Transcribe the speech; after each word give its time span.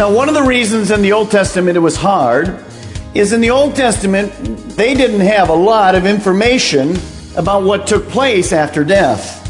Now, 0.00 0.10
one 0.10 0.30
of 0.30 0.34
the 0.34 0.42
reasons 0.42 0.90
in 0.90 1.02
the 1.02 1.12
Old 1.12 1.30
Testament 1.30 1.76
it 1.76 1.80
was 1.80 1.94
hard 1.94 2.64
is 3.12 3.34
in 3.34 3.42
the 3.42 3.50
Old 3.50 3.76
Testament, 3.76 4.32
they 4.70 4.94
didn't 4.94 5.20
have 5.20 5.50
a 5.50 5.54
lot 5.54 5.94
of 5.94 6.06
information 6.06 6.96
about 7.36 7.64
what 7.64 7.86
took 7.86 8.08
place 8.08 8.50
after 8.50 8.82
death. 8.82 9.46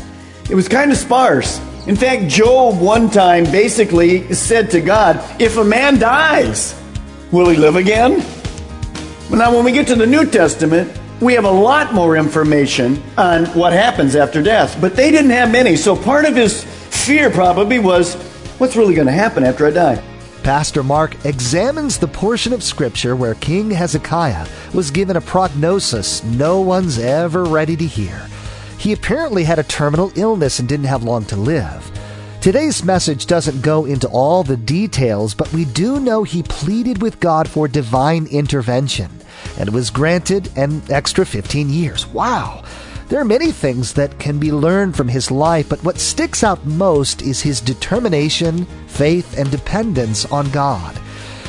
It 0.50 0.56
was 0.56 0.66
kind 0.66 0.90
of 0.90 0.96
sparse. 0.96 1.60
In 1.86 1.94
fact, 1.94 2.26
Job 2.26 2.80
one 2.80 3.10
time 3.10 3.44
basically 3.44 4.34
said 4.34 4.72
to 4.72 4.80
God, 4.80 5.24
If 5.40 5.56
a 5.56 5.62
man 5.62 6.00
dies, 6.00 6.74
will 7.30 7.48
he 7.48 7.56
live 7.56 7.76
again? 7.76 8.18
Now, 9.30 9.54
when 9.54 9.64
we 9.64 9.70
get 9.70 9.86
to 9.86 9.94
the 9.94 10.04
New 10.04 10.28
Testament, 10.28 10.98
we 11.20 11.34
have 11.34 11.44
a 11.44 11.48
lot 11.48 11.94
more 11.94 12.16
information 12.16 13.00
on 13.16 13.46
what 13.54 13.72
happens 13.72 14.16
after 14.16 14.42
death, 14.42 14.80
but 14.80 14.96
they 14.96 15.12
didn't 15.12 15.30
have 15.30 15.52
many. 15.52 15.76
So 15.76 15.94
part 15.94 16.24
of 16.24 16.34
his 16.34 16.64
fear 16.64 17.30
probably 17.30 17.78
was, 17.78 18.16
What's 18.58 18.74
really 18.74 18.94
going 18.94 19.06
to 19.06 19.12
happen 19.12 19.44
after 19.44 19.64
I 19.64 19.70
die? 19.70 20.09
Pastor 20.42 20.82
Mark 20.82 21.24
examines 21.26 21.98
the 21.98 22.08
portion 22.08 22.52
of 22.52 22.62
Scripture 22.62 23.14
where 23.14 23.34
King 23.34 23.70
Hezekiah 23.70 24.48
was 24.72 24.90
given 24.90 25.16
a 25.16 25.20
prognosis 25.20 26.24
no 26.24 26.60
one's 26.60 26.98
ever 26.98 27.44
ready 27.44 27.76
to 27.76 27.86
hear. 27.86 28.26
He 28.78 28.92
apparently 28.92 29.44
had 29.44 29.58
a 29.58 29.64
terminal 29.64 30.10
illness 30.16 30.58
and 30.58 30.68
didn't 30.68 30.86
have 30.86 31.02
long 31.02 31.26
to 31.26 31.36
live. 31.36 31.90
Today's 32.40 32.82
message 32.82 33.26
doesn't 33.26 33.60
go 33.60 33.84
into 33.84 34.08
all 34.08 34.42
the 34.42 34.56
details, 34.56 35.34
but 35.34 35.52
we 35.52 35.66
do 35.66 36.00
know 36.00 36.22
he 36.22 36.42
pleaded 36.42 37.02
with 37.02 37.20
God 37.20 37.46
for 37.46 37.68
divine 37.68 38.26
intervention 38.26 39.10
and 39.58 39.74
was 39.74 39.90
granted 39.90 40.50
an 40.56 40.80
extra 40.88 41.26
15 41.26 41.68
years. 41.68 42.06
Wow! 42.06 42.64
There 43.10 43.20
are 43.20 43.24
many 43.24 43.50
things 43.50 43.94
that 43.94 44.20
can 44.20 44.38
be 44.38 44.52
learned 44.52 44.96
from 44.96 45.08
his 45.08 45.32
life, 45.32 45.68
but 45.68 45.82
what 45.82 45.98
sticks 45.98 46.44
out 46.44 46.64
most 46.64 47.22
is 47.22 47.42
his 47.42 47.60
determination, 47.60 48.66
faith, 48.86 49.36
and 49.36 49.50
dependence 49.50 50.26
on 50.26 50.48
God. 50.52 50.96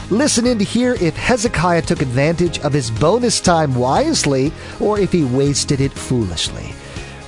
Listen 0.10 0.48
in 0.48 0.58
to 0.58 0.66
hear 0.66 0.96
if 0.96 1.16
Hezekiah 1.16 1.84
took 1.84 2.02
advantage 2.02 2.58
of 2.62 2.74
his 2.74 2.90
bonus 2.90 3.40
time 3.40 3.76
wisely 3.76 4.52
or 4.80 4.98
if 4.98 5.12
he 5.12 5.24
wasted 5.24 5.82
it 5.82 5.94
foolishly. 5.94 6.74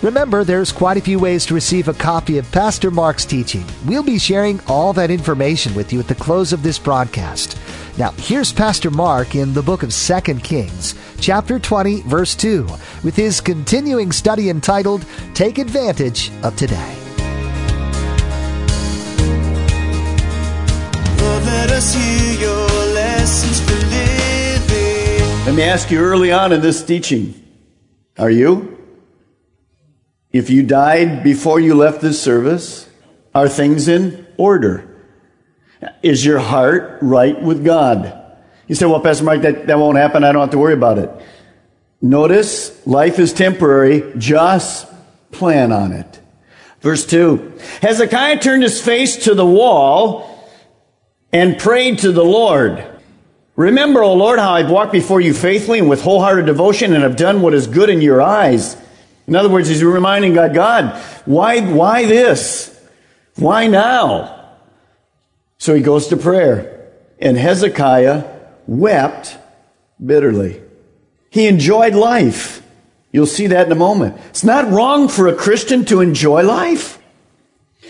Remember, 0.01 0.43
there's 0.43 0.71
quite 0.71 0.97
a 0.97 1.01
few 1.01 1.19
ways 1.19 1.45
to 1.45 1.53
receive 1.53 1.87
a 1.87 1.93
copy 1.93 2.39
of 2.39 2.51
Pastor 2.51 2.89
Mark's 2.89 3.25
teaching. 3.25 3.63
We'll 3.85 4.01
be 4.01 4.17
sharing 4.17 4.59
all 4.67 4.93
that 4.93 5.11
information 5.11 5.75
with 5.75 5.93
you 5.93 5.99
at 5.99 6.07
the 6.07 6.15
close 6.15 6.51
of 6.51 6.63
this 6.63 6.79
broadcast. 6.79 7.55
Now, 7.95 8.09
here's 8.17 8.51
Pastor 8.51 8.89
Mark 8.89 9.35
in 9.35 9.53
the 9.53 9.61
book 9.61 9.83
of 9.83 9.93
2 9.93 10.21
Kings, 10.39 10.95
chapter 11.19 11.59
20, 11.59 12.01
verse 12.01 12.33
2, 12.33 12.67
with 13.03 13.15
his 13.15 13.39
continuing 13.39 14.11
study 14.11 14.49
entitled 14.49 15.05
Take 15.35 15.59
Advantage 15.59 16.31
of 16.41 16.55
Today. 16.55 16.95
Lord, 21.19 21.43
let 21.43 21.69
us 21.69 21.93
hear 21.93 22.39
your 22.39 22.67
lessons 22.95 23.59
for 23.61 23.75
living. 23.75 25.45
Let 25.45 25.53
me 25.53 25.61
ask 25.61 25.91
you 25.91 25.99
early 25.99 26.31
on 26.31 26.51
in 26.51 26.61
this 26.61 26.83
teaching 26.83 27.35
Are 28.17 28.31
you? 28.31 28.75
If 30.31 30.49
you 30.49 30.63
died 30.63 31.23
before 31.23 31.59
you 31.59 31.75
left 31.75 32.01
this 32.01 32.19
service, 32.19 32.89
are 33.35 33.47
things 33.47 33.87
in 33.87 34.25
order? 34.37 34.92
Is 36.01 36.25
your 36.25 36.39
heart 36.39 36.99
right 37.01 37.39
with 37.41 37.63
God? 37.63 38.19
You 38.67 38.75
say, 38.75 38.85
well, 38.85 38.99
Pastor 38.99 39.23
Mike, 39.23 39.41
that, 39.41 39.67
that 39.67 39.77
won't 39.77 39.97
happen. 39.97 40.23
I 40.23 40.31
don't 40.31 40.41
have 40.41 40.51
to 40.51 40.57
worry 40.57 40.73
about 40.73 40.97
it. 40.97 41.09
Notice 42.01 42.85
life 42.85 43.19
is 43.19 43.33
temporary. 43.33 44.13
Just 44.17 44.87
plan 45.31 45.71
on 45.71 45.91
it. 45.91 46.19
Verse 46.81 47.05
2 47.05 47.53
Hezekiah 47.81 48.39
turned 48.39 48.63
his 48.63 48.81
face 48.81 49.25
to 49.25 49.35
the 49.35 49.45
wall 49.45 50.49
and 51.31 51.57
prayed 51.57 51.99
to 51.99 52.11
the 52.11 52.23
Lord. 52.23 52.85
Remember, 53.55 54.03
O 54.03 54.13
Lord, 54.13 54.39
how 54.39 54.53
I've 54.53 54.69
walked 54.69 54.91
before 54.91 55.21
you 55.21 55.33
faithfully 55.33 55.79
and 55.79 55.89
with 55.89 56.01
wholehearted 56.01 56.45
devotion 56.45 56.93
and 56.93 57.03
have 57.03 57.15
done 57.15 57.41
what 57.41 57.53
is 57.53 57.67
good 57.67 57.89
in 57.89 58.01
your 58.01 58.21
eyes. 58.21 58.75
In 59.27 59.35
other 59.35 59.49
words, 59.49 59.69
he's 59.69 59.83
reminding 59.83 60.33
God, 60.33 60.53
God, 60.53 61.01
why, 61.25 61.61
why 61.61 62.05
this? 62.05 62.69
Why 63.35 63.67
now? 63.67 64.42
So 65.63 65.73
he 65.73 65.81
goes 65.81 66.07
to 66.07 66.17
prayer. 66.17 66.91
And 67.19 67.37
Hezekiah 67.37 68.29
wept 68.67 69.37
bitterly. 70.05 70.61
He 71.29 71.47
enjoyed 71.47 71.95
life. 71.95 72.61
You'll 73.13 73.27
see 73.27 73.47
that 73.47 73.67
in 73.67 73.71
a 73.71 73.75
moment. 73.75 74.17
It's 74.27 74.43
not 74.43 74.69
wrong 74.69 75.07
for 75.07 75.29
a 75.29 75.33
Christian 75.33 75.85
to 75.85 76.01
enjoy 76.01 76.43
life. 76.43 77.01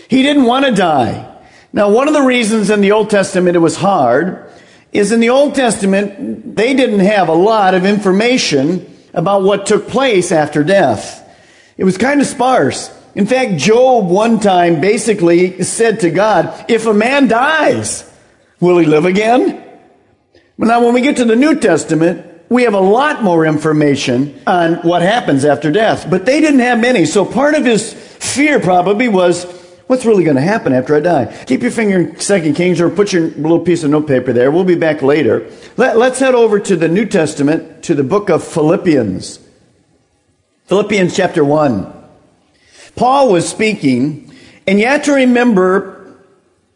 He 0.06 0.22
didn't 0.22 0.44
want 0.44 0.66
to 0.66 0.70
die. 0.70 1.36
Now, 1.72 1.90
one 1.90 2.06
of 2.06 2.14
the 2.14 2.22
reasons 2.22 2.70
in 2.70 2.80
the 2.80 2.92
Old 2.92 3.10
Testament 3.10 3.56
it 3.56 3.58
was 3.58 3.74
hard 3.74 4.48
is 4.92 5.10
in 5.10 5.18
the 5.18 5.30
Old 5.30 5.56
Testament, 5.56 6.54
they 6.54 6.74
didn't 6.74 7.00
have 7.00 7.28
a 7.28 7.34
lot 7.34 7.74
of 7.74 7.84
information 7.84 8.86
about 9.14 9.42
what 9.42 9.66
took 9.66 9.88
place 9.88 10.30
after 10.30 10.62
death. 10.62 11.28
It 11.76 11.82
was 11.82 11.98
kind 11.98 12.20
of 12.20 12.28
sparse. 12.28 12.96
In 13.14 13.26
fact, 13.26 13.56
Job 13.56 14.08
one 14.08 14.40
time 14.40 14.80
basically 14.80 15.62
said 15.62 16.00
to 16.00 16.10
God, 16.10 16.64
if 16.68 16.86
a 16.86 16.94
man 16.94 17.28
dies, 17.28 18.10
will 18.60 18.78
he 18.78 18.86
live 18.86 19.04
again? 19.04 19.62
But 20.58 20.66
now 20.66 20.84
when 20.84 20.94
we 20.94 21.00
get 21.00 21.16
to 21.18 21.24
the 21.24 21.36
New 21.36 21.58
Testament, 21.60 22.32
we 22.48 22.64
have 22.64 22.74
a 22.74 22.80
lot 22.80 23.22
more 23.22 23.46
information 23.46 24.40
on 24.46 24.74
what 24.76 25.02
happens 25.02 25.44
after 25.44 25.70
death, 25.70 26.08
but 26.10 26.26
they 26.26 26.40
didn't 26.40 26.60
have 26.60 26.78
many. 26.80 27.06
So 27.06 27.24
part 27.24 27.54
of 27.54 27.64
his 27.64 27.92
fear 27.92 28.60
probably 28.60 29.08
was, 29.08 29.44
what's 29.86 30.04
really 30.04 30.24
going 30.24 30.36
to 30.36 30.42
happen 30.42 30.72
after 30.72 30.94
I 30.94 31.00
die? 31.00 31.44
Keep 31.46 31.62
your 31.62 31.70
finger 31.70 31.98
in 31.98 32.16
2 32.16 32.52
Kings 32.52 32.80
or 32.80 32.90
put 32.90 33.12
your 33.12 33.28
little 33.30 33.60
piece 33.60 33.82
of 33.84 33.90
notepaper 33.90 34.32
there. 34.32 34.50
We'll 34.50 34.64
be 34.64 34.74
back 34.74 35.02
later. 35.02 35.50
Let, 35.76 35.96
let's 35.96 36.18
head 36.18 36.34
over 36.34 36.60
to 36.60 36.76
the 36.76 36.88
New 36.88 37.06
Testament, 37.06 37.84
to 37.84 37.94
the 37.94 38.04
book 38.04 38.28
of 38.28 38.44
Philippians. 38.44 39.38
Philippians 40.66 41.16
chapter 41.16 41.44
1. 41.44 42.03
Paul 42.96 43.32
was 43.32 43.48
speaking, 43.48 44.32
and 44.66 44.78
you 44.78 44.86
have 44.86 45.04
to 45.04 45.12
remember 45.12 46.16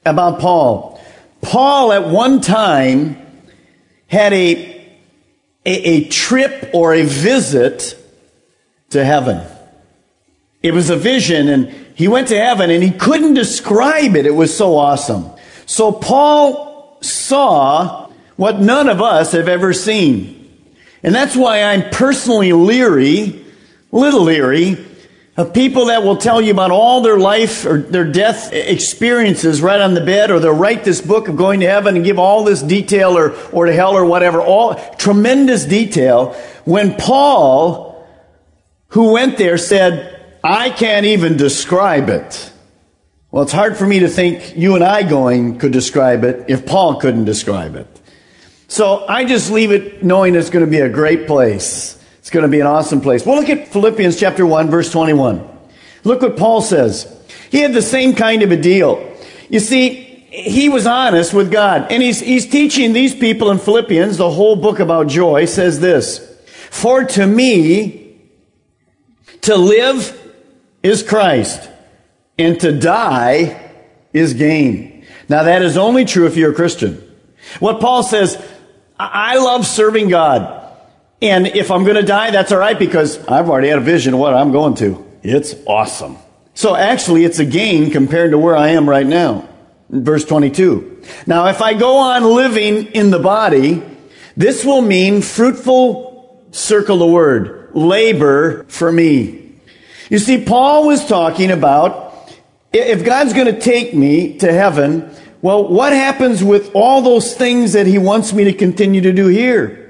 about 0.04 0.40
Paul. 0.40 1.00
Paul 1.40 1.92
at 1.92 2.08
one 2.08 2.40
time 2.40 3.16
had 4.08 4.32
a, 4.32 4.96
a, 5.64 5.70
a, 5.70 6.08
trip 6.08 6.70
or 6.72 6.94
a 6.94 7.02
visit 7.02 7.96
to 8.90 9.04
heaven. 9.04 9.46
It 10.62 10.72
was 10.72 10.90
a 10.90 10.96
vision, 10.96 11.48
and 11.48 11.68
he 11.94 12.08
went 12.08 12.28
to 12.28 12.38
heaven 12.38 12.70
and 12.70 12.82
he 12.82 12.90
couldn't 12.90 13.34
describe 13.34 14.14
it. 14.14 14.24
It 14.24 14.34
was 14.34 14.56
so 14.56 14.76
awesome. 14.76 15.30
So 15.66 15.92
Paul 15.92 16.96
saw 17.00 18.08
what 18.36 18.60
none 18.60 18.88
of 18.88 19.02
us 19.02 19.32
have 19.32 19.48
ever 19.48 19.72
seen. 19.72 20.36
And 21.02 21.12
that's 21.12 21.36
why 21.36 21.62
I'm 21.62 21.90
personally 21.90 22.52
leery, 22.52 23.44
little 23.90 24.22
leery, 24.22 24.76
of 25.38 25.54
people 25.54 25.86
that 25.86 26.02
will 26.02 26.16
tell 26.16 26.42
you 26.42 26.50
about 26.50 26.72
all 26.72 27.00
their 27.00 27.16
life 27.16 27.64
or 27.64 27.78
their 27.78 28.04
death 28.04 28.52
experiences 28.52 29.62
right 29.62 29.80
on 29.80 29.94
the 29.94 30.04
bed, 30.04 30.32
or 30.32 30.40
they'll 30.40 30.52
write 30.52 30.82
this 30.82 31.00
book 31.00 31.28
of 31.28 31.36
going 31.36 31.60
to 31.60 31.66
heaven 31.66 31.94
and 31.94 32.04
give 32.04 32.18
all 32.18 32.42
this 32.42 32.60
detail 32.60 33.16
or, 33.16 33.30
or 33.52 33.66
to 33.66 33.72
hell 33.72 33.92
or 33.92 34.04
whatever, 34.04 34.42
all 34.42 34.74
tremendous 34.96 35.64
detail. 35.64 36.32
When 36.64 36.96
Paul, 36.96 38.04
who 38.88 39.12
went 39.12 39.38
there, 39.38 39.58
said, 39.58 40.38
I 40.42 40.70
can't 40.70 41.06
even 41.06 41.36
describe 41.36 42.08
it. 42.08 42.52
Well, 43.30 43.44
it's 43.44 43.52
hard 43.52 43.76
for 43.76 43.86
me 43.86 44.00
to 44.00 44.08
think 44.08 44.56
you 44.56 44.74
and 44.74 44.82
I 44.82 45.08
going 45.08 45.58
could 45.58 45.72
describe 45.72 46.24
it 46.24 46.46
if 46.48 46.66
Paul 46.66 46.98
couldn't 46.98 47.26
describe 47.26 47.76
it. 47.76 47.86
So 48.66 49.06
I 49.06 49.24
just 49.24 49.52
leave 49.52 49.70
it 49.70 50.02
knowing 50.02 50.34
it's 50.34 50.50
going 50.50 50.64
to 50.64 50.70
be 50.70 50.80
a 50.80 50.88
great 50.88 51.28
place. 51.28 51.97
It's 52.28 52.34
going 52.34 52.42
to 52.42 52.50
be 52.50 52.60
an 52.60 52.66
awesome 52.66 53.00
place. 53.00 53.24
Well, 53.24 53.40
look 53.40 53.48
at 53.48 53.68
Philippians 53.68 54.20
chapter 54.20 54.44
1, 54.44 54.68
verse 54.68 54.92
21. 54.92 55.48
Look 56.04 56.20
what 56.20 56.36
Paul 56.36 56.60
says. 56.60 57.10
He 57.50 57.60
had 57.60 57.72
the 57.72 57.80
same 57.80 58.14
kind 58.14 58.42
of 58.42 58.52
a 58.52 58.56
deal. 58.58 59.16
You 59.48 59.60
see, 59.60 59.94
he 59.94 60.68
was 60.68 60.86
honest 60.86 61.32
with 61.32 61.50
God. 61.50 61.90
And 61.90 62.02
he's, 62.02 62.20
he's 62.20 62.44
teaching 62.44 62.92
these 62.92 63.14
people 63.14 63.50
in 63.50 63.56
Philippians, 63.56 64.18
the 64.18 64.30
whole 64.30 64.56
book 64.56 64.78
about 64.78 65.06
joy 65.06 65.46
says 65.46 65.80
this, 65.80 66.18
For 66.70 67.04
to 67.04 67.26
me, 67.26 68.20
to 69.40 69.56
live 69.56 70.14
is 70.82 71.02
Christ, 71.02 71.66
and 72.38 72.60
to 72.60 72.78
die 72.78 73.72
is 74.12 74.34
gain. 74.34 75.06
Now 75.30 75.44
that 75.44 75.62
is 75.62 75.78
only 75.78 76.04
true 76.04 76.26
if 76.26 76.36
you're 76.36 76.52
a 76.52 76.54
Christian. 76.54 77.02
What 77.58 77.80
Paul 77.80 78.02
says, 78.02 78.36
I 79.00 79.38
love 79.38 79.66
serving 79.66 80.10
God. 80.10 80.57
And 81.20 81.48
if 81.48 81.70
I'm 81.70 81.84
going 81.84 81.96
to 81.96 82.02
die, 82.02 82.30
that's 82.30 82.52
all 82.52 82.58
right 82.58 82.78
because 82.78 83.18
I've 83.26 83.48
already 83.48 83.68
had 83.68 83.78
a 83.78 83.82
vision 83.82 84.14
of 84.14 84.20
what 84.20 84.34
I'm 84.34 84.52
going 84.52 84.74
to. 84.76 85.04
It's 85.22 85.54
awesome. 85.66 86.16
So 86.54 86.76
actually, 86.76 87.24
it's 87.24 87.38
a 87.38 87.44
gain 87.44 87.90
compared 87.90 88.32
to 88.32 88.38
where 88.38 88.56
I 88.56 88.68
am 88.68 88.88
right 88.88 89.06
now. 89.06 89.48
Verse 89.90 90.24
22. 90.24 91.02
Now, 91.26 91.46
if 91.46 91.62
I 91.62 91.74
go 91.74 91.98
on 91.98 92.24
living 92.24 92.86
in 92.86 93.10
the 93.10 93.18
body, 93.18 93.82
this 94.36 94.64
will 94.64 94.82
mean 94.82 95.22
fruitful, 95.22 96.46
circle 96.52 96.98
the 96.98 97.06
word, 97.06 97.70
labor 97.74 98.64
for 98.64 98.92
me. 98.92 99.54
You 100.10 100.18
see, 100.18 100.44
Paul 100.44 100.86
was 100.86 101.06
talking 101.06 101.50
about 101.50 102.08
if 102.72 103.04
God's 103.04 103.32
going 103.32 103.52
to 103.52 103.60
take 103.60 103.94
me 103.94 104.38
to 104.38 104.52
heaven, 104.52 105.10
well, 105.40 105.66
what 105.66 105.92
happens 105.92 106.42
with 106.42 106.70
all 106.74 107.02
those 107.02 107.34
things 107.34 107.72
that 107.72 107.86
he 107.86 107.98
wants 107.98 108.32
me 108.32 108.44
to 108.44 108.52
continue 108.52 109.00
to 109.00 109.12
do 109.12 109.26
here? 109.26 109.87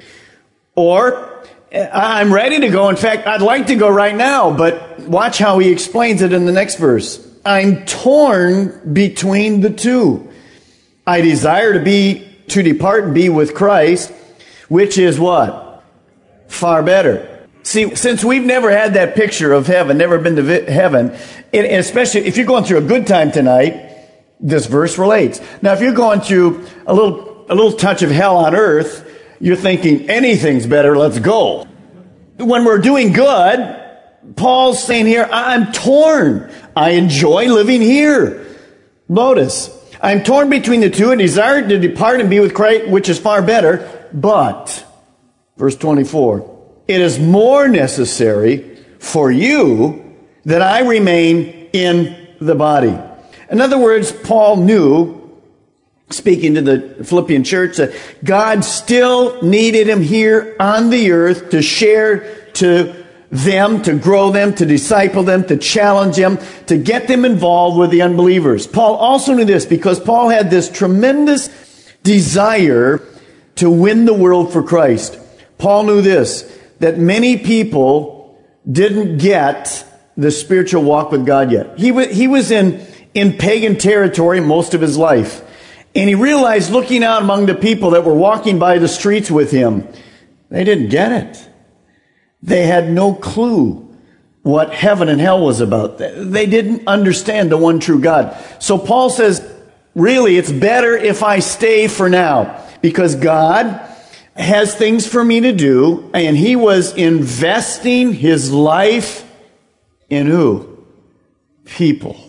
Or, 0.78 1.42
uh, 1.75 1.88
I'm 1.92 2.32
ready 2.32 2.60
to 2.60 2.69
go. 2.69 2.88
In 2.88 2.94
fact, 2.94 3.26
I'd 3.26 3.42
like 3.42 3.66
to 3.66 3.75
go 3.75 3.88
right 3.88 4.14
now, 4.14 4.56
but 4.56 5.00
watch 5.00 5.38
how 5.38 5.58
he 5.58 5.72
explains 5.72 6.22
it 6.22 6.32
in 6.32 6.46
the 6.46 6.52
next 6.52 6.76
verse. 6.76 7.19
I'm 7.44 7.84
torn 7.84 8.94
between 8.94 9.60
the 9.60 9.70
two. 9.70 10.28
I 11.04 11.20
desire 11.20 11.72
to 11.72 11.80
be, 11.80 12.28
to 12.50 12.62
depart 12.62 13.06
and 13.06 13.12
be 13.12 13.28
with 13.28 13.56
Christ, 13.56 14.12
which 14.69 14.98
is 14.98 15.19
what? 15.19 15.82
Far 16.46 16.84
better. 16.84 17.48
See, 17.64 17.96
since 17.96 18.22
we've 18.22 18.44
never 18.44 18.70
had 18.70 18.94
that 18.94 19.16
picture 19.16 19.52
of 19.52 19.66
heaven, 19.66 19.98
never 19.98 20.19
been 20.19 20.36
to 20.36 20.42
vi- 20.42 20.70
heaven, 20.70 21.10
and 21.52 21.66
especially 21.66 22.20
if 22.20 22.36
you're 22.36 22.46
going 22.46 22.62
through 22.62 22.78
a 22.78 22.82
good 22.82 23.08
time 23.08 23.32
tonight, 23.32 23.84
this 24.38 24.66
verse 24.66 24.96
relates. 24.96 25.40
Now, 25.60 25.72
if 25.72 25.81
you're 25.81 25.92
going 25.92 26.20
through 26.20 26.64
a 26.86 26.94
little, 26.94 27.46
a 27.48 27.54
little 27.56 27.72
touch 27.72 28.02
of 28.02 28.12
hell 28.12 28.36
on 28.36 28.54
earth, 28.54 29.06
you're 29.40 29.56
thinking 29.56 30.11
anything's 30.11 30.67
better, 30.67 30.96
let's 30.96 31.19
go. 31.19 31.67
When 32.37 32.64
we're 32.64 32.79
doing 32.79 33.12
good, 33.12 33.76
Paul's 34.37 34.82
saying 34.82 35.06
here, 35.06 35.29
I'm 35.31 35.73
torn. 35.73 36.50
I 36.76 36.90
enjoy 36.90 37.46
living 37.46 37.81
here. 37.81 38.46
Notice, 39.08 39.75
I'm 40.00 40.23
torn 40.23 40.50
between 40.50 40.81
the 40.81 40.90
two 40.90 41.11
and 41.11 41.19
desire 41.19 41.67
to 41.67 41.79
depart 41.79 42.20
and 42.20 42.31
be 42.31 42.40
with 42.40 42.55
Christ, 42.55 42.88
which 42.88 43.08
is 43.08 43.19
far 43.19 43.43
better, 43.43 44.08
but, 44.12 44.85
verse 45.56 45.76
24, 45.76 46.82
it 46.87 47.00
is 47.00 47.19
more 47.19 47.69
necessary 47.69 48.79
for 48.99 49.31
you 49.31 50.17
that 50.44 50.62
I 50.62 50.81
remain 50.81 51.70
in 51.73 52.29
the 52.41 52.55
body. 52.55 52.96
In 53.50 53.61
other 53.61 53.79
words, 53.79 54.12
Paul 54.12 54.58
knew, 54.58 55.27
speaking 56.10 56.55
to 56.55 56.62
the 56.62 57.05
Philippian 57.05 57.44
church, 57.44 57.76
that 57.76 57.94
God 58.25 58.64
still 58.64 59.43
needed 59.43 59.88
him 59.88 60.02
here 60.02 60.56
on 60.58 60.90
the 60.90 61.12
earth 61.12 61.50
to 61.50 61.62
share 61.62 62.46
to 62.55 63.05
them, 63.31 63.82
to 63.82 63.94
grow 63.94 64.31
them, 64.31 64.55
to 64.55 64.64
disciple 64.64 65.22
them, 65.22 65.44
to 65.44 65.56
challenge 65.56 66.16
them, 66.16 66.38
to 66.66 66.78
get 66.78 67.08
them 67.08 67.25
involved 67.25 67.78
with 67.78 67.90
the 67.90 68.02
unbelievers. 68.02 68.66
Paul 68.66 68.96
also 68.96 69.34
knew 69.34 69.44
this 69.44 69.66
because 69.66 70.00
Paul 70.00 70.31
had 70.31 70.50
this 70.50 70.70
tremendous 70.70 71.49
desire 72.02 73.02
to 73.56 73.70
win 73.70 74.06
the 74.06 74.14
world 74.14 74.52
for 74.52 74.62
Christ. 74.62 75.19
Paul 75.58 75.84
knew 75.84 76.00
this 76.02 76.55
that 76.78 76.96
many 76.96 77.37
people 77.37 78.38
didn't 78.70 79.19
get 79.19 79.84
the 80.16 80.31
spiritual 80.31 80.84
walk 80.84 81.10
with 81.10 81.26
God 81.26 81.50
yet. 81.50 81.78
He, 81.78 81.90
was, 81.90 82.08
he 82.08 82.28
was 82.28 82.52
in, 82.52 82.87
in 83.14 83.32
pagan 83.37 83.76
territory 83.76 84.40
most 84.40 84.75
of 84.75 84.81
his 84.81 84.96
life. 84.96 85.43
And 85.94 86.08
he 86.08 86.14
realized 86.14 86.70
looking 86.70 87.02
out 87.02 87.23
among 87.23 87.46
the 87.46 87.55
people 87.55 87.90
that 87.90 88.05
were 88.05 88.14
walking 88.14 88.58
by 88.58 88.79
the 88.79 88.88
streets 88.88 89.31
with 89.31 89.50
him, 89.50 89.88
they 90.50 90.64
didn't 90.64 90.88
get 90.88 91.12
it. 91.12 91.49
They 92.43 92.67
had 92.67 92.90
no 92.90 93.14
clue 93.14 93.85
what 94.43 94.73
heaven 94.73 95.08
and 95.08 95.20
hell 95.20 95.40
was 95.44 95.61
about. 95.61 95.99
They 95.99 96.46
didn't 96.46 96.87
understand 96.87 97.50
the 97.50 97.56
one 97.56 97.81
true 97.81 98.00
God. 98.00 98.37
So 98.61 98.79
Paul 98.79 99.11
says, 99.11 99.46
really, 99.94 100.37
it's 100.37 100.52
better 100.52 100.96
if 100.96 101.23
I 101.23 101.40
stay 101.40 101.88
for 101.88 102.08
now 102.08 102.64
because 102.81 103.17
God 103.17 103.84
has 104.34 104.75
things 104.75 105.06
for 105.06 105.25
me 105.25 105.41
to 105.41 105.52
do, 105.52 106.08
and 106.14 106.37
he 106.37 106.55
was 106.55 106.94
investing 106.94 108.12
his 108.12 108.52
life 108.52 109.29
in 110.08 110.26
who? 110.29 110.87
People. 111.64 112.27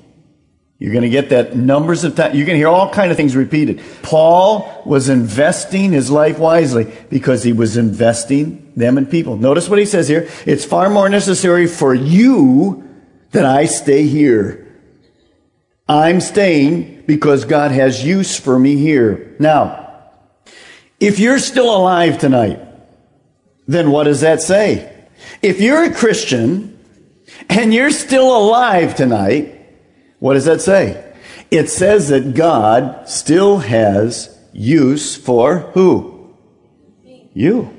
You're 0.79 0.93
going 0.93 1.03
to 1.03 1.09
get 1.09 1.29
that 1.29 1.57
numbers 1.57 2.05
of 2.05 2.15
times. 2.15 2.35
You're 2.35 2.45
going 2.45 2.55
to 2.55 2.59
hear 2.59 2.69
all 2.69 2.89
kind 2.89 3.11
of 3.11 3.17
things 3.17 3.35
repeated. 3.35 3.81
Paul 4.01 4.81
was 4.85 5.09
investing 5.09 5.91
his 5.91 6.09
life 6.09 6.39
wisely 6.39 6.89
because 7.09 7.43
he 7.43 7.51
was 7.51 7.75
investing 7.75 8.71
them 8.77 8.97
in 8.97 9.05
people. 9.05 9.35
Notice 9.35 9.67
what 9.67 9.77
he 9.77 9.85
says 9.85 10.07
here. 10.07 10.29
It's 10.45 10.63
far 10.63 10.89
more 10.89 11.09
necessary 11.09 11.67
for 11.67 11.93
you 11.93 12.87
that 13.31 13.43
I 13.43 13.65
stay 13.65 14.07
here. 14.07 14.65
I'm 15.89 16.21
staying 16.21 17.03
because 17.05 17.43
God 17.43 17.71
has 17.71 18.05
use 18.05 18.39
for 18.39 18.57
me 18.57 18.77
here. 18.77 19.35
Now, 19.37 20.01
if 20.97 21.19
you're 21.19 21.39
still 21.39 21.75
alive 21.75 22.19
tonight, 22.19 22.61
then 23.67 23.91
what 23.91 24.05
does 24.05 24.21
that 24.21 24.41
say? 24.41 25.07
If 25.41 25.59
you're 25.59 25.83
a 25.83 25.93
Christian 25.93 26.79
and 27.49 27.73
you're 27.73 27.91
still 27.91 28.35
alive 28.35 28.95
tonight, 28.95 29.58
what 30.19 30.33
does 30.33 30.45
that 30.45 30.61
say? 30.61 31.05
It 31.49 31.69
says 31.69 32.09
that 32.09 32.35
God 32.35 33.09
still 33.09 33.57
has 33.59 34.37
use 34.53 35.15
for 35.15 35.59
who? 35.73 36.35
You. 37.33 37.75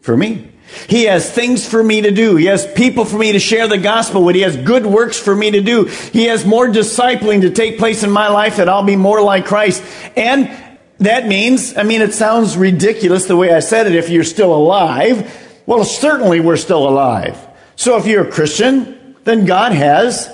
For 0.00 0.16
me. 0.16 0.52
He 0.86 1.04
has 1.04 1.30
things 1.30 1.66
for 1.66 1.82
me 1.82 2.02
to 2.02 2.10
do. 2.10 2.36
He 2.36 2.46
has 2.46 2.70
people 2.72 3.04
for 3.04 3.16
me 3.16 3.32
to 3.32 3.38
share 3.38 3.68
the 3.68 3.78
gospel 3.78 4.22
with. 4.22 4.36
He 4.36 4.42
has 4.42 4.56
good 4.56 4.84
works 4.84 5.18
for 5.18 5.34
me 5.34 5.50
to 5.52 5.62
do. 5.62 5.84
He 5.84 6.24
has 6.24 6.44
more 6.44 6.68
discipling 6.68 7.40
to 7.40 7.50
take 7.50 7.78
place 7.78 8.02
in 8.02 8.10
my 8.10 8.28
life 8.28 8.56
that 8.56 8.68
I'll 8.68 8.84
be 8.84 8.96
more 8.96 9.22
like 9.22 9.46
Christ. 9.46 9.82
And 10.14 10.50
that 10.98 11.26
means, 11.26 11.76
I 11.76 11.84
mean, 11.84 12.02
it 12.02 12.12
sounds 12.12 12.56
ridiculous 12.56 13.24
the 13.24 13.36
way 13.36 13.52
I 13.52 13.60
said 13.60 13.86
it 13.86 13.94
if 13.94 14.10
you're 14.10 14.24
still 14.24 14.54
alive. 14.54 15.62
Well, 15.64 15.84
certainly 15.84 16.40
we're 16.40 16.56
still 16.56 16.86
alive. 16.86 17.38
So 17.76 17.96
if 17.96 18.06
you're 18.06 18.26
a 18.26 18.30
Christian, 18.30 19.16
then 19.24 19.46
God 19.46 19.72
has 19.72 20.28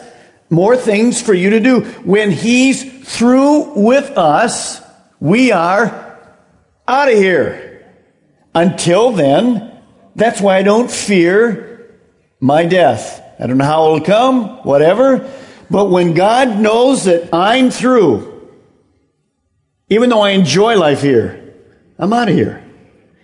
more 0.54 0.76
things 0.76 1.20
for 1.20 1.34
you 1.34 1.50
to 1.50 1.61
do. 1.61 1.80
When 2.04 2.30
He's 2.30 2.84
through 3.04 3.75
with 3.75 4.16
us, 4.16 4.80
we 5.20 5.52
are 5.52 6.18
out 6.87 7.08
of 7.08 7.18
here. 7.18 7.87
Until 8.54 9.11
then, 9.11 9.82
that's 10.14 10.40
why 10.40 10.56
I 10.56 10.62
don't 10.62 10.90
fear 10.90 11.99
my 12.40 12.66
death. 12.66 13.23
I 13.38 13.46
don't 13.46 13.58
know 13.58 13.64
how 13.64 13.87
it'll 13.87 14.00
come, 14.00 14.62
whatever. 14.64 15.30
But 15.70 15.87
when 15.87 16.14
God 16.14 16.58
knows 16.58 17.04
that 17.04 17.34
I'm 17.34 17.70
through, 17.70 18.50
even 19.88 20.11
though 20.11 20.20
I 20.20 20.30
enjoy 20.30 20.76
life 20.78 21.02
here, 21.02 21.54
I'm 21.99 22.12
out 22.12 22.28
of 22.28 22.34
here. 22.34 22.62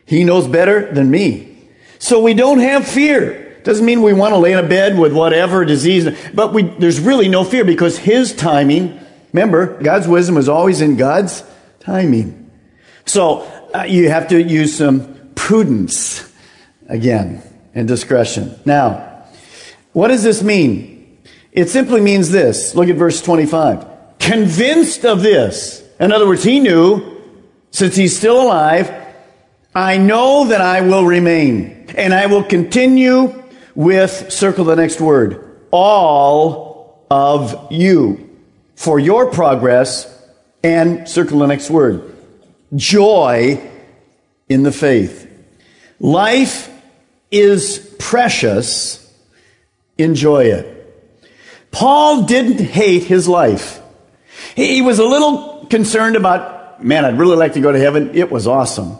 He 0.04 0.24
knows 0.24 0.48
better 0.48 0.92
than 0.92 1.10
me. 1.10 1.68
So 1.98 2.20
we 2.20 2.34
don't 2.34 2.58
have 2.58 2.86
fear. 2.86 3.49
Doesn't 3.64 3.84
mean 3.84 4.02
we 4.02 4.12
want 4.12 4.32
to 4.32 4.38
lay 4.38 4.52
in 4.52 4.58
a 4.58 4.66
bed 4.66 4.98
with 4.98 5.12
whatever 5.12 5.64
disease, 5.64 6.08
but 6.32 6.52
we, 6.52 6.62
there's 6.62 7.00
really 7.00 7.28
no 7.28 7.44
fear 7.44 7.64
because 7.64 7.98
His 7.98 8.34
timing, 8.34 8.98
remember, 9.32 9.80
God's 9.82 10.08
wisdom 10.08 10.36
is 10.36 10.48
always 10.48 10.80
in 10.80 10.96
God's 10.96 11.42
timing. 11.80 12.50
So 13.04 13.40
uh, 13.74 13.84
you 13.84 14.08
have 14.08 14.28
to 14.28 14.42
use 14.42 14.76
some 14.76 15.32
prudence 15.34 16.32
again 16.88 17.42
and 17.74 17.86
discretion. 17.86 18.58
Now, 18.64 19.26
what 19.92 20.08
does 20.08 20.22
this 20.22 20.42
mean? 20.42 21.18
It 21.52 21.68
simply 21.68 22.00
means 22.00 22.30
this. 22.30 22.74
Look 22.74 22.88
at 22.88 22.96
verse 22.96 23.20
25. 23.20 24.18
Convinced 24.18 25.04
of 25.04 25.22
this, 25.22 25.84
in 25.98 26.12
other 26.12 26.26
words, 26.26 26.44
he 26.44 26.60
knew, 26.60 27.20
since 27.70 27.96
he's 27.96 28.16
still 28.16 28.40
alive, 28.40 28.94
I 29.74 29.98
know 29.98 30.46
that 30.46 30.60
I 30.60 30.80
will 30.82 31.04
remain. 31.04 31.86
And 31.96 32.14
I 32.14 32.26
will 32.26 32.44
continue 32.44 33.39
with, 33.80 34.30
circle 34.30 34.66
the 34.66 34.76
next 34.76 35.00
word, 35.00 35.58
all 35.70 37.02
of 37.10 37.72
you 37.72 38.28
for 38.74 38.98
your 38.98 39.30
progress 39.30 40.06
and 40.62 41.08
circle 41.08 41.38
the 41.38 41.46
next 41.46 41.70
word, 41.70 42.14
joy 42.76 43.58
in 44.50 44.64
the 44.64 44.70
faith. 44.70 45.26
Life 45.98 46.70
is 47.30 47.94
precious. 47.98 48.98
Enjoy 49.96 50.44
it. 50.44 50.76
Paul 51.70 52.24
didn't 52.24 52.60
hate 52.60 53.04
his 53.04 53.26
life. 53.26 53.80
He 54.56 54.82
was 54.82 54.98
a 54.98 55.04
little 55.04 55.64
concerned 55.70 56.16
about, 56.16 56.84
man, 56.84 57.06
I'd 57.06 57.18
really 57.18 57.36
like 57.36 57.54
to 57.54 57.60
go 57.62 57.72
to 57.72 57.78
heaven. 57.78 58.14
It 58.14 58.30
was 58.30 58.46
awesome. 58.46 58.98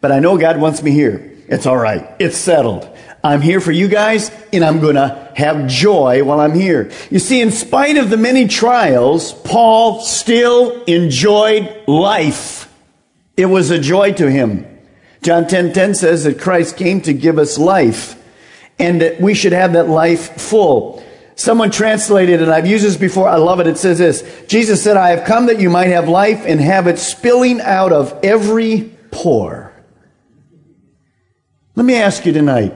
But 0.00 0.12
I 0.12 0.20
know 0.20 0.38
God 0.38 0.60
wants 0.60 0.80
me 0.80 0.92
here. 0.92 1.38
It's 1.48 1.66
all 1.66 1.76
right. 1.76 2.14
It's 2.20 2.36
settled. 2.36 2.88
I'm 3.24 3.40
here 3.40 3.60
for 3.60 3.72
you 3.72 3.88
guys 3.88 4.30
and 4.52 4.64
I'm 4.64 4.80
going 4.80 4.96
to 4.96 5.32
have 5.36 5.68
joy 5.68 6.24
while 6.24 6.40
I'm 6.40 6.54
here. 6.54 6.90
You 7.10 7.18
see, 7.18 7.40
in 7.40 7.50
spite 7.50 7.96
of 7.96 8.10
the 8.10 8.16
many 8.16 8.48
trials, 8.48 9.32
Paul 9.32 10.00
still 10.00 10.82
enjoyed 10.84 11.84
life. 11.86 12.72
It 13.36 13.46
was 13.46 13.70
a 13.70 13.78
joy 13.78 14.12
to 14.14 14.30
him. 14.30 14.66
John 15.22 15.44
10:10 15.44 15.48
10, 15.48 15.72
10 15.72 15.94
says 15.94 16.24
that 16.24 16.40
Christ 16.40 16.76
came 16.76 17.00
to 17.02 17.12
give 17.12 17.38
us 17.38 17.58
life 17.58 18.20
and 18.78 19.00
that 19.00 19.20
we 19.20 19.34
should 19.34 19.52
have 19.52 19.74
that 19.74 19.88
life 19.88 20.40
full. 20.40 21.02
Someone 21.34 21.70
translated, 21.70 22.42
and 22.42 22.50
I've 22.50 22.66
used 22.66 22.84
this 22.84 22.96
before, 22.96 23.28
I 23.28 23.36
love 23.36 23.60
it. 23.60 23.66
It 23.66 23.78
says 23.78 23.98
this 23.98 24.22
Jesus 24.48 24.82
said, 24.82 24.96
I 24.96 25.10
have 25.10 25.26
come 25.26 25.46
that 25.46 25.60
you 25.60 25.70
might 25.70 25.88
have 25.88 26.08
life 26.08 26.44
and 26.44 26.60
have 26.60 26.88
it 26.88 26.98
spilling 26.98 27.60
out 27.60 27.92
of 27.92 28.18
every 28.22 28.90
pore. 29.10 29.72
Let 31.74 31.86
me 31.86 31.94
ask 31.94 32.26
you 32.26 32.32
tonight, 32.32 32.74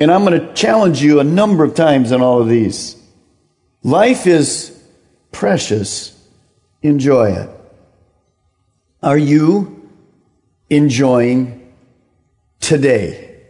and 0.00 0.10
I'm 0.10 0.24
going 0.24 0.40
to 0.40 0.52
challenge 0.54 1.02
you 1.02 1.20
a 1.20 1.24
number 1.24 1.64
of 1.64 1.74
times 1.74 2.12
in 2.12 2.20
all 2.20 2.40
of 2.40 2.48
these. 2.48 2.96
Life 3.82 4.26
is 4.26 4.80
precious. 5.32 6.14
Enjoy 6.82 7.32
it. 7.32 7.50
Are 9.02 9.18
you 9.18 9.90
enjoying 10.70 11.72
today? 12.60 13.40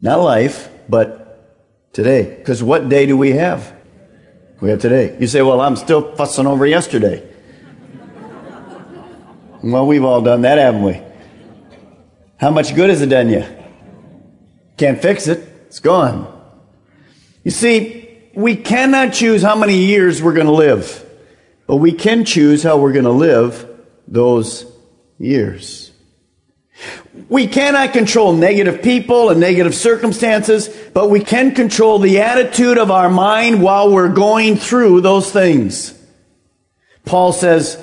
Not 0.00 0.20
life, 0.20 0.70
but 0.88 1.92
today. 1.92 2.36
Because 2.36 2.62
what 2.62 2.88
day 2.88 3.06
do 3.06 3.16
we 3.16 3.32
have? 3.32 3.74
We 4.60 4.70
have 4.70 4.80
today. 4.80 5.16
You 5.18 5.26
say, 5.26 5.42
well, 5.42 5.60
I'm 5.60 5.76
still 5.76 6.14
fussing 6.16 6.46
over 6.46 6.66
yesterday. 6.66 7.26
well, 9.62 9.86
we've 9.86 10.04
all 10.04 10.22
done 10.22 10.42
that, 10.42 10.58
haven't 10.58 10.82
we? 10.82 11.02
How 12.38 12.50
much 12.50 12.74
good 12.74 12.90
has 12.90 13.02
it 13.02 13.08
done 13.08 13.28
you? 13.28 13.44
Can't 14.76 15.00
fix 15.00 15.26
it. 15.26 15.55
It's 15.66 15.80
gone. 15.80 16.32
You 17.44 17.50
see, 17.50 18.08
we 18.34 18.56
cannot 18.56 19.12
choose 19.12 19.42
how 19.42 19.56
many 19.56 19.86
years 19.86 20.22
we're 20.22 20.34
going 20.34 20.46
to 20.46 20.52
live, 20.52 21.04
but 21.66 21.76
we 21.76 21.92
can 21.92 22.24
choose 22.24 22.62
how 22.62 22.78
we're 22.78 22.92
going 22.92 23.04
to 23.04 23.10
live 23.10 23.68
those 24.06 24.66
years. 25.18 25.92
We 27.28 27.46
cannot 27.46 27.92
control 27.92 28.34
negative 28.34 28.82
people 28.82 29.30
and 29.30 29.40
negative 29.40 29.74
circumstances, 29.74 30.68
but 30.92 31.08
we 31.08 31.20
can 31.20 31.54
control 31.54 31.98
the 31.98 32.20
attitude 32.20 32.78
of 32.78 32.90
our 32.90 33.08
mind 33.08 33.62
while 33.62 33.90
we're 33.90 34.12
going 34.12 34.56
through 34.56 35.00
those 35.00 35.30
things. 35.32 35.98
Paul 37.04 37.32
says, 37.32 37.82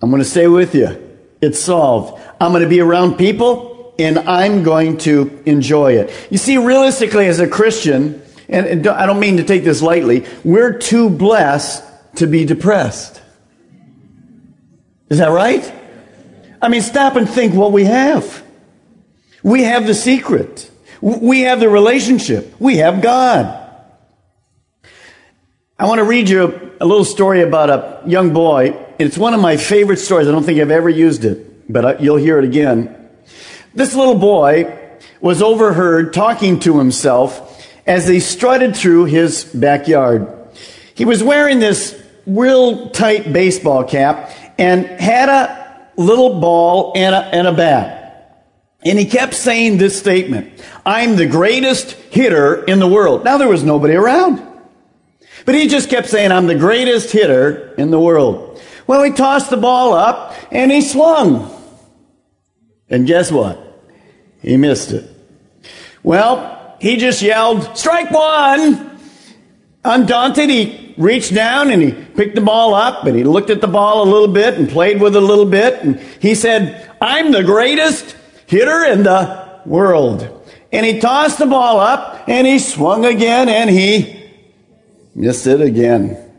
I'm 0.00 0.10
going 0.10 0.22
to 0.22 0.28
stay 0.28 0.48
with 0.48 0.74
you. 0.74 1.18
It's 1.40 1.60
solved. 1.60 2.20
I'm 2.40 2.52
going 2.52 2.62
to 2.62 2.68
be 2.68 2.80
around 2.80 3.16
people 3.16 3.71
and 3.98 4.18
I'm 4.18 4.62
going 4.62 4.98
to 4.98 5.42
enjoy 5.46 5.94
it. 5.94 6.28
You 6.30 6.38
see, 6.38 6.56
realistically, 6.58 7.26
as 7.26 7.40
a 7.40 7.48
Christian, 7.48 8.22
and 8.48 8.86
I 8.86 9.06
don't 9.06 9.20
mean 9.20 9.36
to 9.38 9.44
take 9.44 9.64
this 9.64 9.82
lightly, 9.82 10.26
we're 10.44 10.78
too 10.78 11.10
blessed 11.10 11.84
to 12.16 12.26
be 12.26 12.44
depressed. 12.44 13.20
Is 15.08 15.18
that 15.18 15.30
right? 15.30 15.72
I 16.60 16.68
mean, 16.68 16.82
stop 16.82 17.16
and 17.16 17.28
think 17.28 17.54
what 17.54 17.72
we 17.72 17.84
have. 17.84 18.42
We 19.42 19.64
have 19.64 19.86
the 19.86 19.94
secret. 19.94 20.70
We 21.00 21.40
have 21.42 21.60
the 21.60 21.68
relationship. 21.68 22.54
We 22.60 22.76
have 22.76 23.02
God. 23.02 23.58
I 25.78 25.86
want 25.86 25.98
to 25.98 26.04
read 26.04 26.28
you 26.28 26.70
a 26.80 26.86
little 26.86 27.04
story 27.04 27.42
about 27.42 27.70
a 27.70 28.08
young 28.08 28.32
boy. 28.32 28.76
It's 28.98 29.18
one 29.18 29.34
of 29.34 29.40
my 29.40 29.56
favorite 29.56 29.98
stories. 29.98 30.28
I 30.28 30.30
don't 30.30 30.44
think 30.44 30.60
I've 30.60 30.70
ever 30.70 30.88
used 30.88 31.24
it, 31.24 31.72
but 31.72 32.00
you'll 32.00 32.16
hear 32.16 32.38
it 32.38 32.44
again. 32.44 33.01
This 33.74 33.94
little 33.94 34.18
boy 34.18 34.78
was 35.20 35.40
overheard 35.40 36.12
talking 36.12 36.60
to 36.60 36.78
himself 36.78 37.66
as 37.86 38.06
he 38.06 38.20
strutted 38.20 38.76
through 38.76 39.06
his 39.06 39.44
backyard. 39.44 40.28
He 40.94 41.04
was 41.04 41.22
wearing 41.22 41.58
this 41.58 42.00
real 42.26 42.90
tight 42.90 43.32
baseball 43.32 43.84
cap 43.84 44.30
and 44.58 44.86
had 44.86 45.28
a 45.28 45.90
little 45.96 46.40
ball 46.40 46.92
and 46.94 47.14
a, 47.14 47.18
and 47.18 47.46
a 47.46 47.52
bat. 47.52 47.98
And 48.84 48.98
he 48.98 49.04
kept 49.04 49.34
saying 49.34 49.78
this 49.78 49.98
statement 49.98 50.60
I'm 50.84 51.16
the 51.16 51.26
greatest 51.26 51.92
hitter 51.92 52.64
in 52.64 52.78
the 52.78 52.88
world. 52.88 53.24
Now, 53.24 53.38
there 53.38 53.48
was 53.48 53.64
nobody 53.64 53.94
around. 53.94 54.48
But 55.44 55.54
he 55.54 55.66
just 55.66 55.88
kept 55.88 56.08
saying, 56.08 56.30
I'm 56.30 56.46
the 56.46 56.54
greatest 56.54 57.10
hitter 57.10 57.74
in 57.74 57.90
the 57.90 57.98
world. 57.98 58.60
Well, 58.86 59.02
he 59.02 59.12
tossed 59.12 59.50
the 59.50 59.56
ball 59.56 59.92
up 59.92 60.34
and 60.52 60.70
he 60.70 60.82
swung. 60.82 61.50
And 62.88 63.06
guess 63.06 63.32
what? 63.32 63.61
He 64.42 64.56
missed 64.56 64.92
it. 64.92 65.08
Well, 66.02 66.76
he 66.80 66.96
just 66.96 67.22
yelled, 67.22 67.76
strike 67.76 68.10
one! 68.10 68.98
Undaunted, 69.84 70.50
he 70.50 70.94
reached 70.96 71.34
down 71.34 71.70
and 71.70 71.82
he 71.82 71.92
picked 71.92 72.34
the 72.34 72.40
ball 72.40 72.74
up 72.74 73.04
and 73.04 73.16
he 73.16 73.24
looked 73.24 73.50
at 73.50 73.60
the 73.60 73.68
ball 73.68 74.02
a 74.02 74.10
little 74.10 74.28
bit 74.28 74.54
and 74.54 74.68
played 74.68 75.00
with 75.00 75.16
it 75.16 75.22
a 75.22 75.26
little 75.26 75.46
bit 75.46 75.82
and 75.82 75.98
he 76.20 76.34
said, 76.34 76.90
I'm 77.00 77.32
the 77.32 77.42
greatest 77.42 78.16
hitter 78.46 78.84
in 78.84 79.02
the 79.02 79.60
world. 79.64 80.28
And 80.72 80.86
he 80.86 81.00
tossed 81.00 81.38
the 81.38 81.46
ball 81.46 81.80
up 81.80 82.28
and 82.28 82.46
he 82.46 82.58
swung 82.58 83.04
again 83.04 83.48
and 83.48 83.70
he 83.70 84.30
missed 85.14 85.46
it 85.46 85.60
again. 85.60 86.30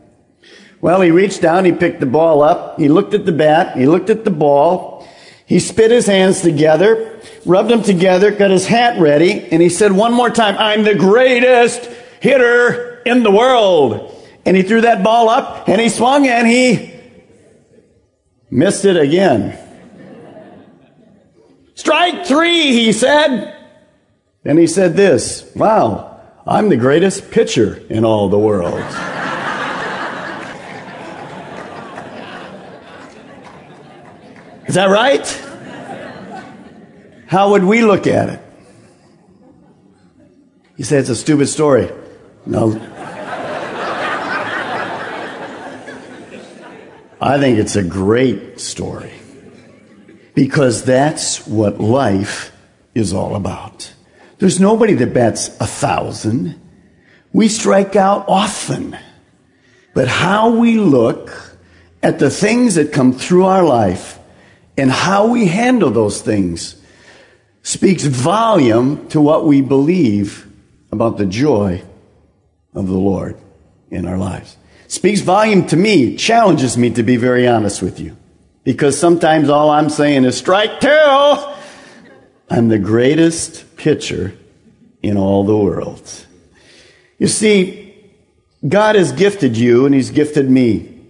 Well, 0.80 1.00
he 1.00 1.10
reached 1.10 1.40
down, 1.40 1.64
he 1.64 1.72
picked 1.72 2.00
the 2.00 2.06
ball 2.06 2.42
up, 2.42 2.78
he 2.78 2.88
looked 2.88 3.14
at 3.14 3.24
the 3.24 3.32
bat, 3.32 3.76
he 3.76 3.86
looked 3.86 4.10
at 4.10 4.24
the 4.24 4.30
ball, 4.30 5.08
he 5.46 5.58
spit 5.58 5.90
his 5.90 6.06
hands 6.06 6.42
together, 6.42 7.20
rubbed 7.44 7.70
them 7.70 7.82
together, 7.82 8.30
got 8.30 8.50
his 8.50 8.66
hat 8.66 9.00
ready, 9.00 9.42
and 9.50 9.60
he 9.62 9.68
said 9.68 9.92
one 9.92 10.12
more 10.12 10.30
time, 10.30 10.56
I'm 10.58 10.82
the 10.84 10.94
greatest 10.94 11.90
hitter 12.20 13.02
in 13.04 13.22
the 13.22 13.30
world. 13.30 14.10
And 14.46 14.56
he 14.56 14.62
threw 14.62 14.82
that 14.82 15.02
ball 15.02 15.28
up 15.28 15.68
and 15.68 15.80
he 15.80 15.88
swung 15.88 16.26
and 16.26 16.46
he 16.46 16.92
missed 18.50 18.84
it 18.84 18.96
again. 18.96 19.58
Strike 21.74 22.26
three, 22.26 22.72
he 22.72 22.92
said. 22.92 23.52
Then 24.42 24.58
he 24.58 24.66
said 24.66 24.96
this 24.96 25.50
Wow, 25.56 26.20
I'm 26.46 26.68
the 26.68 26.76
greatest 26.76 27.30
pitcher 27.30 27.82
in 27.88 28.04
all 28.04 28.28
the 28.28 28.38
world. 28.38 28.74
Is 34.66 34.76
that 34.76 34.86
right? 34.86 35.26
How 37.26 37.50
would 37.50 37.64
we 37.64 37.82
look 37.82 38.06
at 38.06 38.28
it? 38.28 38.40
You 40.76 40.84
say 40.84 40.98
it's 40.98 41.08
a 41.08 41.16
stupid 41.16 41.46
story. 41.46 41.90
No. 42.46 42.72
I 47.20 47.38
think 47.38 47.58
it's 47.58 47.76
a 47.76 47.82
great 47.82 48.60
story 48.60 49.12
because 50.34 50.84
that's 50.84 51.46
what 51.46 51.80
life 51.80 52.54
is 52.94 53.12
all 53.12 53.34
about. 53.34 53.92
There's 54.38 54.60
nobody 54.60 54.94
that 54.94 55.14
bats 55.14 55.48
a 55.60 55.66
thousand. 55.66 56.60
We 57.32 57.48
strike 57.48 57.96
out 57.96 58.26
often. 58.28 58.98
But 59.94 60.08
how 60.08 60.50
we 60.58 60.76
look 60.76 61.56
at 62.02 62.18
the 62.18 62.30
things 62.30 62.74
that 62.74 62.92
come 62.92 63.12
through 63.12 63.44
our 63.44 63.62
life 63.62 64.18
and 64.76 64.90
how 64.90 65.28
we 65.28 65.46
handle 65.46 65.90
those 65.90 66.20
things 66.20 66.82
speaks 67.64 68.04
volume 68.04 69.08
to 69.08 69.20
what 69.20 69.46
we 69.46 69.62
believe 69.62 70.46
about 70.92 71.16
the 71.16 71.26
joy 71.26 71.82
of 72.74 72.86
the 72.86 72.98
Lord 72.98 73.36
in 73.90 74.06
our 74.06 74.18
lives. 74.18 74.56
Speaks 74.86 75.22
volume 75.22 75.66
to 75.66 75.76
me, 75.76 76.14
challenges 76.14 76.76
me 76.76 76.90
to 76.90 77.02
be 77.02 77.16
very 77.16 77.48
honest 77.48 77.82
with 77.82 77.98
you. 77.98 78.16
Because 78.64 78.98
sometimes 78.98 79.48
all 79.48 79.70
I'm 79.70 79.88
saying 79.88 80.24
is 80.24 80.36
strike 80.36 80.78
two. 80.78 81.54
I'm 82.50 82.68
the 82.68 82.78
greatest 82.78 83.76
pitcher 83.76 84.34
in 85.02 85.16
all 85.16 85.44
the 85.44 85.56
world. 85.56 86.26
You 87.18 87.28
see, 87.28 87.94
God 88.66 88.94
has 88.94 89.12
gifted 89.12 89.56
you 89.56 89.86
and 89.86 89.94
He's 89.94 90.10
gifted 90.10 90.50
me. 90.50 91.00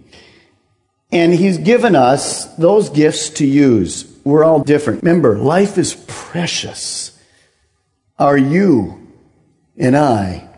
And 1.11 1.32
He's 1.34 1.58
given 1.58 1.96
us 1.96 2.46
those 2.56 2.90
gifts 2.90 3.28
to 3.30 3.46
use. 3.46 4.13
We're 4.25 4.43
all 4.43 4.61
different. 4.61 5.02
Remember, 5.02 5.38
life 5.38 5.76
is 5.78 5.95
precious. 6.09 7.19
Are 8.19 8.38
you 8.38 9.12
and 9.76 9.97
I 9.97 10.49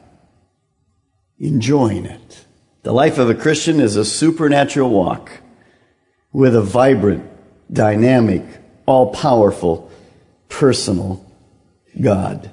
enjoying 1.38 2.06
it? 2.06 2.44
The 2.84 2.92
life 2.92 3.18
of 3.18 3.28
a 3.28 3.34
Christian 3.34 3.80
is 3.80 3.96
a 3.96 4.04
supernatural 4.04 4.90
walk 4.90 5.30
with 6.32 6.54
a 6.54 6.62
vibrant, 6.62 7.28
dynamic, 7.72 8.44
all 8.86 9.12
powerful, 9.12 9.90
personal 10.48 11.24
God. 12.00 12.50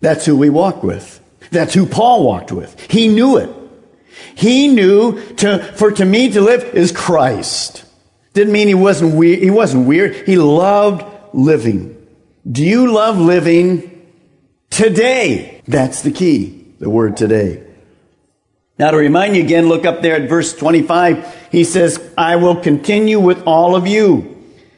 That's 0.00 0.24
who 0.24 0.36
we 0.36 0.48
walk 0.48 0.82
with. 0.82 1.20
That's 1.50 1.74
who 1.74 1.86
Paul 1.86 2.24
walked 2.24 2.52
with. 2.52 2.90
He 2.90 3.08
knew 3.08 3.36
it. 3.36 3.50
He 4.34 4.68
knew 4.68 5.20
to, 5.36 5.58
for 5.58 5.90
to 5.92 6.04
me 6.04 6.30
to 6.32 6.40
live 6.40 6.62
is 6.62 6.92
Christ. 6.92 7.84
Didn't 8.34 8.52
mean 8.52 8.68
he 8.68 8.74
wasn't 8.74 9.14
weird. 9.14 9.38
He 9.38 9.50
wasn't 9.50 9.86
weird. 9.86 10.14
He 10.26 10.36
loved 10.36 11.04
living. 11.32 11.96
Do 12.50 12.62
you 12.62 12.92
love 12.92 13.18
living 13.18 14.06
today? 14.70 15.62
That's 15.66 16.02
the 16.02 16.10
key. 16.10 16.66
The 16.80 16.90
word 16.90 17.16
today. 17.16 17.62
Now 18.76 18.90
to 18.90 18.96
remind 18.96 19.36
you 19.36 19.42
again, 19.44 19.68
look 19.68 19.86
up 19.86 20.02
there 20.02 20.16
at 20.16 20.28
verse 20.28 20.54
25. 20.54 21.48
He 21.52 21.62
says, 21.62 22.12
I 22.18 22.34
will 22.36 22.56
continue 22.56 23.20
with 23.20 23.46
all 23.46 23.76
of 23.76 23.86
you. 23.86 24.32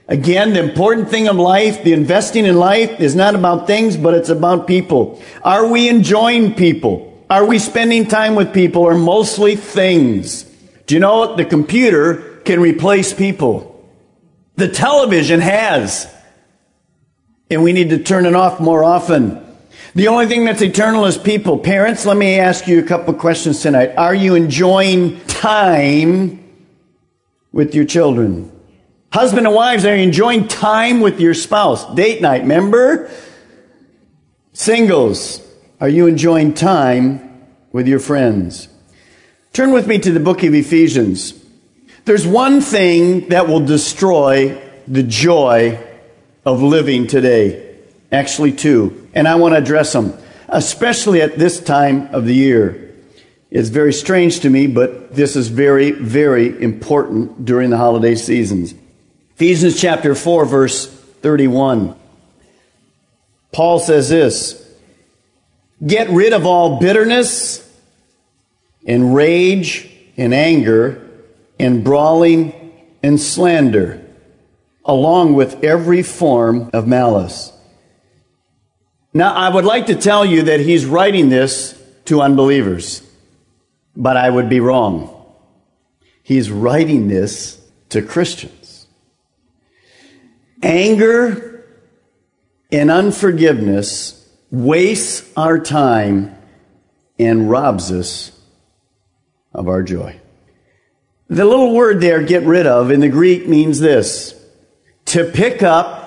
Again, 0.07 0.53
the 0.53 0.63
important 0.63 1.09
thing 1.09 1.27
of 1.27 1.37
life, 1.37 1.83
the 1.83 1.95
investing 1.95 2.45
in 2.45 2.57
life 2.57 3.01
is 3.01 3.17
not 3.17 3.35
about 3.35 3.67
things, 3.67 3.97
but 3.97 4.13
it's 4.13 4.29
about 4.29 4.67
people. 4.67 5.21
Are 5.43 5.67
we 5.67 5.89
enjoying 5.89 6.55
people? 6.55 7.25
Are 7.31 7.45
we 7.45 7.59
spending 7.59 8.07
time 8.07 8.35
with 8.35 8.53
people 8.53 8.83
or 8.83 8.95
mostly 8.95 9.57
things? 9.57 10.45
Do 10.87 10.95
you 10.95 11.01
know 11.01 11.35
the 11.35 11.45
computer 11.45 12.36
can 12.47 12.61
replace 12.61 13.13
people? 13.13 13.73
The 14.57 14.69
television 14.69 15.41
has. 15.41 16.13
And 17.51 17.63
we 17.63 17.73
need 17.73 17.91
to 17.91 18.03
turn 18.03 18.27
it 18.27 18.35
off 18.35 18.59
more 18.59 18.83
often. 18.83 19.43
The 19.95 20.09
only 20.09 20.27
thing 20.27 20.45
that's 20.45 20.63
eternal 20.63 21.05
is 21.07 21.17
people. 21.17 21.59
Parents, 21.59 22.05
let 22.05 22.17
me 22.17 22.39
ask 22.39 22.67
you 22.67 22.79
a 22.79 22.83
couple 22.83 23.15
questions 23.15 23.61
tonight. 23.63 23.95
Are 23.97 24.15
you 24.15 24.35
enjoying 24.35 25.21
time 25.27 26.43
with 27.53 27.75
your 27.75 27.85
children? 27.85 28.53
Husband 29.13 29.47
and 29.47 29.55
wives, 29.55 29.85
are 29.85 29.97
you 29.97 30.03
enjoying 30.03 30.49
time 30.49 31.01
with 31.01 31.21
your 31.21 31.33
spouse? 31.33 31.95
Date 31.95 32.21
night, 32.21 32.43
remember? 32.43 33.11
Singles, 34.53 35.41
are 35.81 35.89
you 35.89 36.07
enjoying 36.07 36.53
time 36.53 37.47
with 37.73 37.87
your 37.87 38.01
friends? 38.01 38.69
Turn 39.53 39.73
with 39.73 39.87
me 39.87 39.99
to 39.99 40.11
the 40.11 40.21
book 40.21 40.43
of 40.43 40.55
Ephesians. 40.55 41.33
There's 42.07 42.25
one 42.25 42.61
thing 42.61 43.31
that 43.31 43.49
will 43.49 43.67
destroy 43.67 44.63
the 44.87 45.03
joy 45.03 45.85
of 46.45 46.63
living 46.63 47.09
today. 47.09 47.79
Actually, 48.13 48.53
two. 48.53 49.09
And 49.13 49.27
I 49.27 49.35
want 49.35 49.55
to 49.55 49.59
address 49.59 49.93
them, 49.93 50.17
especially 50.49 51.21
at 51.21 51.37
this 51.37 51.59
time 51.59 52.15
of 52.15 52.25
the 52.25 52.33
year. 52.33 52.95
It's 53.51 53.71
very 53.71 53.93
strange 53.93 54.39
to 54.41 54.51
me, 54.51 54.69
but 54.69 55.17
this 55.17 55.35
is 55.35 55.49
very, 55.49 55.91
very 55.91 56.63
important 56.63 57.45
during 57.45 57.71
the 57.71 57.77
holiday 57.77 58.15
seasons. 58.15 58.73
Ephesians 59.35 59.81
chapter 59.81 60.15
4, 60.15 60.45
verse 60.45 60.87
31. 60.87 61.97
Paul 63.51 63.81
says 63.81 64.09
this 64.09 64.65
Get 65.85 66.09
rid 66.11 66.33
of 66.33 66.47
all 66.47 66.79
bitterness 66.79 67.69
and 68.87 69.13
rage 69.13 69.91
and 70.17 70.33
anger 70.33 71.03
and 71.59 71.83
brawling 71.85 72.73
and 73.03 73.21
slander, 73.21 74.05
along 74.85 75.35
with 75.35 75.63
every 75.65 76.03
form 76.03 76.71
of 76.73 76.87
malice. 76.87 77.53
Now, 79.13 79.33
I 79.35 79.49
would 79.49 79.65
like 79.65 79.87
to 79.87 79.95
tell 79.95 80.25
you 80.25 80.43
that 80.43 80.61
he's 80.61 80.85
writing 80.85 81.29
this 81.29 81.81
to 82.07 82.21
unbelievers, 82.21 83.03
but 83.97 84.17
I 84.17 84.29
would 84.29 84.49
be 84.49 84.61
wrong. 84.61 85.13
He's 86.23 86.51
writing 86.51 87.09
this 87.09 87.61
to 87.91 88.03
Christians. 88.03 88.87
Anger 90.63 91.65
and 92.71 92.91
unforgiveness 92.91 94.29
wastes 94.51 95.31
our 95.37 95.59
time 95.59 96.37
and 97.19 97.49
robs 97.49 97.93
us 97.93 98.39
of 99.55 99.69
our 99.69 99.83
joy. 99.83 100.21
The 101.29 101.45
little 101.45 101.75
word 101.75 102.01
there, 102.01 102.23
get 102.23 102.45
rid 102.45 102.67
of, 102.67 102.91
in 102.91 103.01
the 103.01 103.09
Greek 103.09 103.49
means 103.49 103.81
this 103.81 104.35
to 105.07 105.25
pick 105.25 105.63
up 105.63 106.05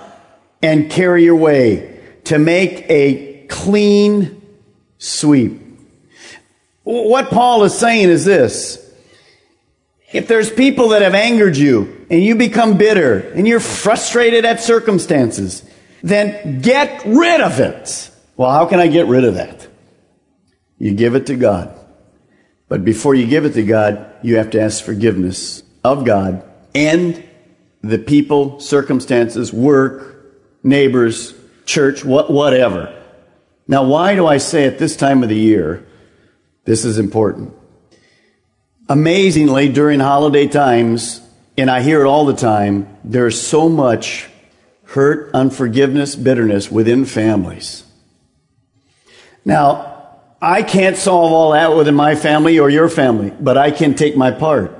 and 0.61 0.89
carry 0.89 1.27
away, 1.27 1.99
to 2.25 2.37
make 2.37 2.85
a 2.89 3.45
clean 3.47 4.41
sweep. 4.97 5.61
What 6.83 7.29
Paul 7.29 7.63
is 7.63 7.77
saying 7.77 8.09
is 8.09 8.25
this 8.25 8.85
if 10.11 10.27
there's 10.27 10.49
people 10.49 10.89
that 10.89 11.01
have 11.01 11.13
angered 11.13 11.55
you 11.55 12.05
and 12.09 12.23
you 12.23 12.35
become 12.35 12.77
bitter 12.77 13.19
and 13.19 13.47
you're 13.47 13.59
frustrated 13.59 14.43
at 14.43 14.59
circumstances, 14.59 15.63
then 16.01 16.61
get 16.61 17.03
rid 17.05 17.41
of 17.41 17.59
it. 17.59 18.09
Well, 18.35 18.49
how 18.51 18.65
can 18.65 18.79
I 18.79 18.87
get 18.87 19.05
rid 19.05 19.23
of 19.23 19.35
that? 19.35 19.67
You 20.77 20.93
give 20.93 21.15
it 21.15 21.27
to 21.27 21.35
God. 21.35 21.78
But 22.69 22.85
before 22.85 23.15
you 23.15 23.25
give 23.25 23.45
it 23.45 23.53
to 23.53 23.63
God, 23.63 24.13
you 24.21 24.37
have 24.37 24.51
to 24.51 24.61
ask 24.61 24.83
forgiveness 24.83 25.63
of 25.83 26.05
God 26.05 26.43
and 26.75 27.23
the 27.81 27.97
people, 27.97 28.59
circumstances, 28.59 29.51
work, 29.51 30.37
neighbors, 30.63 31.33
church, 31.65 32.05
what, 32.05 32.31
whatever. 32.31 32.95
Now, 33.67 33.83
why 33.83 34.15
do 34.15 34.27
I 34.27 34.37
say 34.37 34.65
at 34.65 34.77
this 34.77 34.95
time 34.95 35.23
of 35.23 35.29
the 35.29 35.35
year 35.35 35.85
this 36.65 36.85
is 36.85 36.99
important? 36.99 37.53
Amazingly, 38.87 39.69
during 39.69 39.99
holiday 39.99 40.47
times, 40.47 41.21
and 41.57 41.69
I 41.69 41.81
hear 41.81 42.01
it 42.01 42.07
all 42.07 42.25
the 42.25 42.35
time, 42.35 42.97
there's 43.03 43.39
so 43.39 43.69
much 43.69 44.27
hurt, 44.83 45.31
unforgiveness, 45.33 46.15
bitterness 46.15 46.71
within 46.71 47.05
families. 47.05 47.83
Now, 49.45 49.88
I 50.41 50.63
can't 50.63 50.95
solve 50.95 51.31
all 51.33 51.51
that 51.51 51.75
within 51.75 51.95
my 51.95 52.15
family 52.15 52.59
or 52.59 52.69
your 52.69 52.89
family, 52.89 53.33
but 53.39 53.57
I 53.57 53.71
can 53.71 53.95
take 53.95 54.15
my 54.15 54.31
part. 54.31 54.75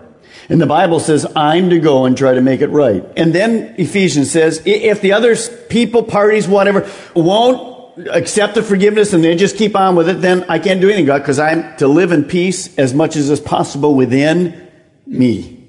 And 0.48 0.60
the 0.60 0.66
Bible 0.66 1.00
says 1.00 1.28
I'm 1.36 1.70
to 1.70 1.80
go 1.80 2.06
and 2.06 2.18
try 2.18 2.34
to 2.34 2.42
make 2.42 2.62
it 2.62 2.70
right. 2.70 3.06
And 3.16 3.34
then 3.34 3.76
Ephesians 3.78 4.32
says 4.32 4.62
if 4.66 5.02
the 5.02 5.14
other 5.14 5.36
people, 5.70 6.04
parties, 6.04 6.48
whatever, 6.48 6.90
won't 7.14 8.08
accept 8.08 8.56
the 8.56 8.64
forgiveness 8.64 9.14
and 9.14 9.24
they 9.24 9.36
just 9.36 9.58
keep 9.58 9.76
on 9.76 9.96
with 9.96 10.10
it, 10.10 10.22
then 10.22 10.46
I 10.48 10.58
can't 10.60 10.80
do 10.80 10.88
anything, 10.88 11.06
God, 11.06 11.20
because 11.20 11.40
I'm 11.40 11.76
to 11.78 11.88
live 11.88 12.12
in 12.12 12.24
peace 12.24 12.76
as 12.78 12.94
much 12.94 13.16
as 13.16 13.30
is 13.30 13.40
possible 13.40 13.94
within 13.94 14.70
me. 15.06 15.68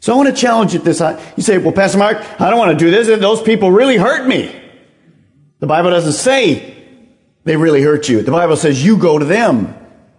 So 0.00 0.12
I 0.12 0.16
want 0.16 0.28
to 0.28 0.40
challenge 0.40 0.74
you 0.74 0.78
this. 0.78 1.00
You 1.36 1.42
say, 1.42 1.58
well, 1.58 1.72
Pastor 1.72 1.98
Mark, 1.98 2.18
I 2.40 2.50
don't 2.50 2.58
want 2.58 2.78
to 2.78 2.84
do 2.84 2.90
this. 2.90 3.08
and 3.08 3.20
Those 3.20 3.42
people 3.42 3.72
really 3.72 3.96
hurt 3.96 4.28
me. 4.28 4.54
The 5.58 5.66
Bible 5.66 5.90
doesn't 5.90 6.12
say 6.12 6.75
they 7.46 7.56
really 7.56 7.80
hurt 7.80 8.08
you. 8.08 8.22
The 8.22 8.32
Bible 8.32 8.56
says 8.56 8.84
you 8.84 8.98
go 8.98 9.20
to 9.20 9.24
them. 9.24 9.72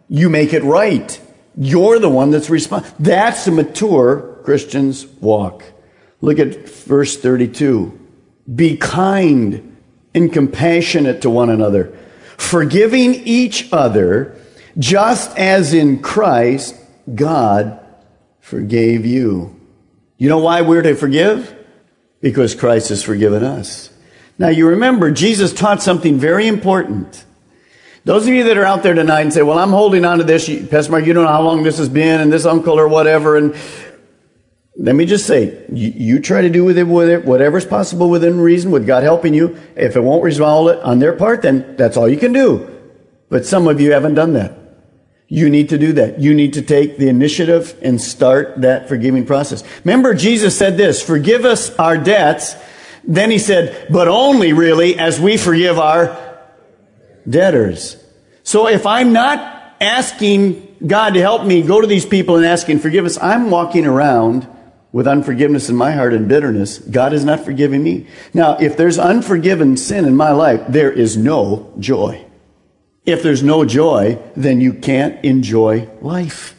You 0.07 0.29
make 0.29 0.53
it 0.53 0.63
right. 0.63 1.21
You're 1.57 1.99
the 1.99 2.09
one 2.09 2.31
that's 2.31 2.49
responsible. 2.49 2.95
That's 2.99 3.43
the 3.43 3.51
mature 3.51 4.39
Christian's 4.45 5.05
walk. 5.05 5.61
Look 6.21 6.39
at 6.39 6.69
verse 6.69 7.17
32. 7.17 7.99
Be 8.55 8.77
kind 8.77 9.75
and 10.13 10.31
compassionate 10.31 11.21
to 11.23 11.29
one 11.29 11.49
another, 11.49 11.93
forgiving 12.37 13.13
each 13.13 13.73
other, 13.73 14.39
just 14.79 15.37
as 15.37 15.73
in 15.73 16.01
Christ 16.01 16.75
God 17.13 17.85
forgave 18.39 19.05
you. 19.05 19.53
You 20.17 20.29
know 20.29 20.39
why 20.39 20.61
we're 20.61 20.81
to 20.81 20.95
forgive? 20.95 21.53
Because 22.21 22.55
Christ 22.55 22.87
has 22.87 23.03
forgiven 23.03 23.43
us. 23.43 23.89
Now 24.37 24.49
you 24.49 24.67
remember, 24.67 25.11
Jesus 25.11 25.53
taught 25.53 25.81
something 25.81 26.17
very 26.17 26.47
important. 26.47 27.25
Those 28.03 28.27
of 28.27 28.33
you 28.33 28.45
that 28.45 28.57
are 28.57 28.63
out 28.63 28.83
there 28.83 28.93
tonight 28.93 29.21
and 29.21 29.33
say, 29.33 29.41
well, 29.41 29.59
I'm 29.59 29.71
holding 29.71 30.05
on 30.05 30.19
to 30.19 30.23
this, 30.23 30.47
Pastor 30.69 30.91
Mark, 30.91 31.05
you 31.05 31.13
don't 31.13 31.25
know 31.25 31.31
how 31.31 31.41
long 31.41 31.63
this 31.63 31.77
has 31.77 31.89
been 31.89 32.21
and 32.21 32.31
this 32.31 32.45
uncle 32.45 32.79
or 32.79 32.87
whatever. 32.87 33.35
And 33.35 33.55
let 34.77 34.95
me 34.95 35.05
just 35.05 35.25
say, 35.25 35.65
you, 35.73 35.91
you 35.95 36.19
try 36.21 36.41
to 36.41 36.49
do 36.49 36.63
with 36.63 36.77
it, 36.77 36.87
with 36.87 37.09
it 37.09 37.25
whatever's 37.25 37.65
possible 37.65 38.09
within 38.09 38.39
reason, 38.39 38.71
with 38.71 38.87
God 38.87 39.03
helping 39.03 39.33
you. 39.33 39.57
If 39.75 39.95
it 39.95 40.01
won't 40.01 40.23
resolve 40.23 40.69
it 40.69 40.79
on 40.83 40.99
their 40.99 41.13
part, 41.13 41.41
then 41.41 41.75
that's 41.75 41.97
all 41.97 42.07
you 42.07 42.17
can 42.17 42.31
do. 42.31 42.73
But 43.27 43.45
some 43.45 43.67
of 43.67 43.81
you 43.81 43.91
haven't 43.91 44.13
done 44.13 44.33
that. 44.33 44.57
You 45.27 45.49
need 45.49 45.69
to 45.69 45.77
do 45.77 45.91
that. 45.93 46.19
You 46.21 46.33
need 46.33 46.53
to 46.53 46.61
take 46.61 46.97
the 46.97 47.09
initiative 47.09 47.77
and 47.81 47.99
start 47.99 48.61
that 48.61 48.87
forgiving 48.87 49.25
process. 49.25 49.63
Remember, 49.83 50.13
Jesus 50.13 50.57
said 50.57 50.77
this, 50.77 51.01
forgive 51.01 51.43
us 51.43 51.75
our 51.77 51.97
debts. 51.97 52.55
Then 53.07 53.31
he 53.31 53.39
said, 53.39 53.87
but 53.89 54.09
only 54.09 54.51
really 54.51 54.99
as 54.99 55.19
we 55.19 55.37
forgive 55.37 55.79
our 55.79 56.17
debtors. 57.27 57.95
So 58.43 58.67
if 58.67 58.85
I'm 58.85 59.13
not 59.13 59.75
asking 59.79 60.77
God 60.85 61.13
to 61.13 61.21
help 61.21 61.45
me 61.45 61.61
go 61.61 61.81
to 61.81 61.87
these 61.87 62.05
people 62.05 62.35
and 62.35 62.45
asking 62.45 62.79
forgiveness, 62.79 63.17
I'm 63.21 63.49
walking 63.49 63.85
around 63.85 64.47
with 64.91 65.07
unforgiveness 65.07 65.69
in 65.69 65.75
my 65.75 65.91
heart 65.91 66.13
and 66.13 66.27
bitterness. 66.27 66.79
God 66.79 67.13
is 67.13 67.23
not 67.23 67.45
forgiving 67.45 67.83
me. 67.83 68.07
Now, 68.33 68.57
if 68.57 68.77
there's 68.77 68.99
unforgiven 68.99 69.77
sin 69.77 70.05
in 70.05 70.15
my 70.15 70.31
life, 70.31 70.63
there 70.67 70.91
is 70.91 71.17
no 71.17 71.73
joy. 71.79 72.25
If 73.05 73.23
there's 73.23 73.43
no 73.43 73.63
joy, 73.63 74.19
then 74.35 74.59
you 74.59 74.73
can't 74.73 75.23
enjoy 75.23 75.89
life. 76.01 76.55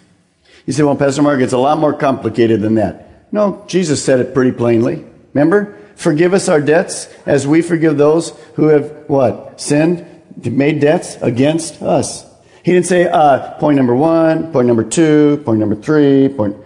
You 0.67 0.73
say, 0.73 0.83
well, 0.83 0.97
Pastor 0.97 1.23
Mark, 1.23 1.41
it's 1.41 1.53
a 1.53 1.59
lot 1.59 1.79
more 1.79 1.93
complicated 1.93 2.61
than 2.61 2.77
that. 2.77 3.33
No, 3.33 3.65
Jesus 3.67 4.03
said 4.03 4.21
it 4.21 4.35
pretty 4.35 4.53
plainly. 4.53 5.05
Remember? 5.35 5.78
Forgive 5.99 6.33
us 6.33 6.49
our 6.49 6.61
debts 6.61 7.13
as 7.27 7.45
we 7.45 7.61
forgive 7.61 7.99
those 7.99 8.31
who 8.55 8.69
have 8.69 8.89
what? 9.09 9.61
Sinned, 9.61 10.07
made 10.45 10.79
debts 10.79 11.17
against 11.17 11.83
us. 11.83 12.25
He 12.63 12.71
didn't 12.73 12.87
say, 12.87 13.09
uh, 13.09 13.55
point 13.59 13.75
number 13.77 13.97
one, 13.97 14.53
point 14.53 14.69
number 14.69 14.85
two, 14.85 15.43
point 15.45 15.59
number 15.59 15.75
three, 15.75 16.29
point. 16.29 16.57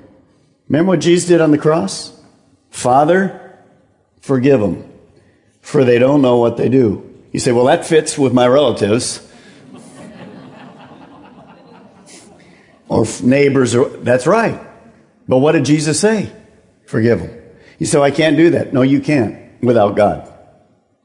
Remember 0.69 0.91
what 0.91 1.01
Jesus 1.01 1.31
did 1.31 1.41
on 1.41 1.51
the 1.51 1.57
cross? 1.57 2.13
Father, 2.69 3.57
forgive 4.21 4.61
them, 4.61 4.87
for 5.63 5.83
they 5.83 5.99
don't 5.99 6.21
know 6.21 6.37
what 6.37 6.59
they 6.59 6.69
do. 6.69 7.11
You 7.33 7.41
say, 7.41 7.53
well, 7.53 7.65
that 7.65 7.87
fits 7.87 8.19
with 8.19 8.35
my 8.35 8.47
relatives. 8.47 9.27
or 12.89 13.07
neighbors, 13.23 13.75
or, 13.75 13.89
that's 13.89 14.27
right. 14.27 14.61
But 15.27 15.39
what 15.39 15.53
did 15.53 15.65
Jesus 15.65 15.99
say? 15.99 16.31
Forgive 16.85 17.21
them. 17.21 17.42
You 17.83 17.87
say, 17.87 17.99
oh, 17.99 18.03
I 18.03 18.13
can't 18.13 18.37
do 18.37 18.51
that. 18.51 18.73
No, 18.73 18.83
you 18.83 19.01
can't 19.01 19.61
without 19.61 19.97
God. 19.97 20.33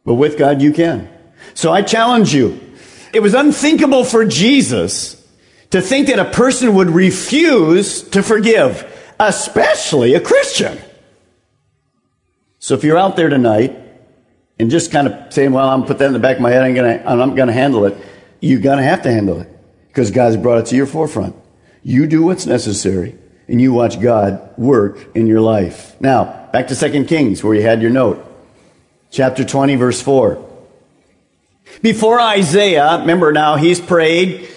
But 0.05 0.13
with 0.13 0.37
God, 0.37 0.61
you 0.61 0.71
can. 0.71 1.09
So 1.55 1.73
I 1.73 1.81
challenge 1.81 2.35
you. 2.35 2.59
It 3.11 3.19
was 3.19 3.33
unthinkable 3.33 4.03
for 4.03 4.25
Jesus 4.25 5.27
to 5.71 5.81
think 5.81 6.05
that 6.09 6.19
a 6.19 6.25
person 6.25 6.75
would 6.75 6.91
refuse 6.91 8.03
to 8.09 8.21
forgive, 8.21 8.85
especially 9.19 10.13
a 10.13 10.21
Christian. 10.21 10.77
So 12.59 12.75
if 12.75 12.83
you're 12.83 12.99
out 12.99 13.15
there 13.15 13.29
tonight 13.29 13.75
and 14.59 14.69
just 14.69 14.91
kind 14.91 15.07
of 15.07 15.33
saying, 15.33 15.53
well, 15.53 15.67
I'm 15.67 15.83
put 15.83 15.97
that 15.97 16.05
in 16.05 16.13
the 16.13 16.19
back 16.19 16.35
of 16.35 16.43
my 16.43 16.51
head, 16.51 16.61
I'm 16.61 16.75
gonna, 16.75 17.01
I'm 17.07 17.33
gonna 17.33 17.53
handle 17.53 17.85
it, 17.85 17.97
you're 18.39 18.61
gonna 18.61 18.83
have 18.83 19.01
to 19.01 19.11
handle 19.11 19.41
it 19.41 19.49
because 19.87 20.11
God's 20.11 20.37
brought 20.37 20.59
it 20.59 20.67
to 20.67 20.75
your 20.75 20.85
forefront. 20.85 21.35
You 21.81 22.05
do 22.05 22.21
what's 22.21 22.45
necessary 22.45 23.17
and 23.47 23.62
you 23.62 23.73
watch 23.73 23.99
God 24.01 24.57
work 24.57 25.15
in 25.15 25.27
your 25.27 25.41
life. 25.41 25.99
Now, 26.01 26.49
back 26.51 26.67
to 26.67 26.75
2 26.75 27.05
Kings 27.05 27.43
where 27.43 27.55
you 27.55 27.62
had 27.62 27.81
your 27.81 27.91
note. 27.91 28.23
Chapter 29.10 29.43
20 29.45 29.75
verse 29.75 30.01
4. 30.01 30.43
Before 31.81 32.19
Isaiah, 32.19 32.99
remember 32.99 33.31
now, 33.31 33.55
he's 33.55 33.79
prayed. 33.79 34.49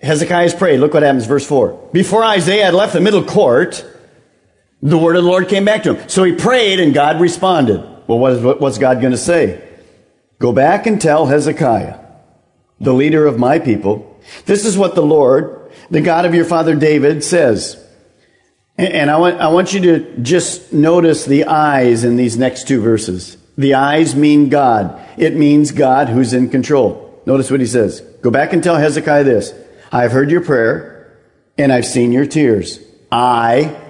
Hezekiah's 0.00 0.54
prayed. 0.54 0.80
Look 0.80 0.94
what 0.94 1.02
happens, 1.02 1.26
verse 1.26 1.46
4. 1.46 1.90
Before 1.92 2.24
Isaiah 2.24 2.66
had 2.66 2.74
left 2.74 2.92
the 2.92 3.00
middle 3.00 3.24
court, 3.24 3.84
the 4.82 4.98
word 4.98 5.16
of 5.16 5.24
the 5.24 5.28
Lord 5.28 5.48
came 5.48 5.64
back 5.64 5.82
to 5.84 5.94
him. 5.94 6.08
So 6.08 6.24
he 6.24 6.32
prayed 6.32 6.80
and 6.80 6.94
God 6.94 7.20
responded. 7.20 7.80
Well, 8.06 8.18
what 8.18 8.32
is, 8.32 8.42
what's 8.42 8.78
God 8.78 9.00
going 9.00 9.12
to 9.12 9.18
say? 9.18 9.62
Go 10.38 10.52
back 10.52 10.86
and 10.86 11.00
tell 11.00 11.26
Hezekiah, 11.26 11.98
the 12.80 12.92
leader 12.92 13.26
of 13.26 13.38
my 13.38 13.58
people, 13.58 14.20
this 14.46 14.64
is 14.64 14.76
what 14.76 14.94
the 14.94 15.02
Lord, 15.02 15.72
the 15.90 16.00
God 16.00 16.24
of 16.24 16.34
your 16.34 16.44
father 16.44 16.74
David 16.74 17.24
says. 17.24 17.82
And 18.76 19.08
I 19.08 19.18
want, 19.18 19.40
I 19.40 19.48
want 19.48 19.72
you 19.72 19.80
to 19.82 20.18
just 20.18 20.72
notice 20.72 21.24
the 21.24 21.44
eyes 21.44 22.02
in 22.02 22.16
these 22.16 22.36
next 22.36 22.66
two 22.66 22.80
verses. 22.80 23.36
The 23.56 23.74
eyes 23.74 24.16
mean 24.16 24.48
God. 24.48 25.00
It 25.16 25.36
means 25.36 25.70
God 25.70 26.08
who's 26.08 26.32
in 26.32 26.50
control. 26.50 27.22
Notice 27.24 27.52
what 27.52 27.60
he 27.60 27.66
says. 27.66 28.00
Go 28.20 28.30
back 28.30 28.52
and 28.52 28.64
tell 28.64 28.76
Hezekiah 28.76 29.22
this. 29.22 29.54
I've 29.92 30.10
heard 30.10 30.28
your 30.30 30.40
prayer 30.40 31.20
and 31.56 31.72
I've 31.72 31.86
seen 31.86 32.10
your 32.10 32.26
tears. 32.26 32.80
I 33.12 33.80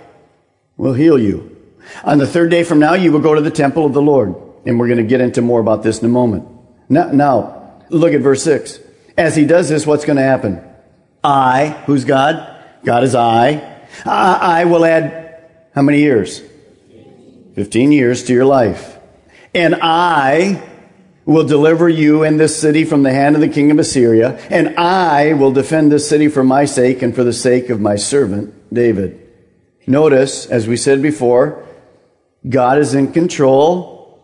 will 0.77 0.93
heal 0.93 1.19
you. 1.19 1.57
On 2.05 2.19
the 2.19 2.27
third 2.27 2.51
day 2.51 2.63
from 2.63 2.79
now, 2.79 2.93
you 2.93 3.11
will 3.11 3.21
go 3.21 3.35
to 3.35 3.41
the 3.41 3.51
temple 3.51 3.87
of 3.87 3.95
the 3.95 4.03
Lord. 4.03 4.35
And 4.67 4.79
we're 4.79 4.89
going 4.89 4.99
to 4.99 5.05
get 5.05 5.23
into 5.23 5.41
more 5.41 5.61
about 5.61 5.83
this 5.83 6.01
in 6.01 6.05
a 6.05 6.11
moment. 6.11 6.47
Now, 6.91 7.11
now 7.11 7.83
look 7.89 8.13
at 8.13 8.21
verse 8.21 8.43
six. 8.43 8.79
As 9.17 9.35
he 9.35 9.47
does 9.47 9.71
this, 9.71 9.87
what's 9.87 10.05
going 10.05 10.17
to 10.17 10.23
happen? 10.23 10.63
I, 11.23 11.69
who's 11.87 12.05
God? 12.05 12.63
God 12.85 13.03
is 13.03 13.15
I. 13.15 13.74
I, 14.05 14.61
I 14.61 14.65
will 14.65 14.85
add 14.85 15.51
how 15.75 15.83
many 15.83 16.01
years? 16.01 16.43
15 17.55 17.93
years 17.93 18.25
to 18.25 18.33
your 18.33 18.45
life. 18.45 18.99
And 19.55 19.77
I 19.81 20.63
will 21.25 21.45
deliver 21.45 21.89
you 21.89 22.23
and 22.23 22.39
this 22.39 22.59
city 22.59 22.85
from 22.85 23.03
the 23.03 23.13
hand 23.13 23.35
of 23.35 23.41
the 23.41 23.49
king 23.49 23.71
of 23.71 23.79
Assyria, 23.79 24.39
and 24.51 24.77
I 24.77 25.33
will 25.33 25.53
defend 25.53 25.91
this 25.91 26.09
city 26.09 26.29
for 26.29 26.45
my 26.45 26.65
sake 26.65 27.03
and 27.03 27.15
for 27.15 27.25
the 27.25 27.33
sake 27.33 27.71
of 27.71 27.81
my 27.81 27.97
servant 27.97 28.53
David. 28.73 29.21
Notice, 29.87 30.47
as 30.47 30.67
we 30.67 30.77
said 30.77 31.03
before, 31.03 31.67
God 32.47 32.79
is 32.79 32.95
in 32.95 33.13
control. 33.13 34.21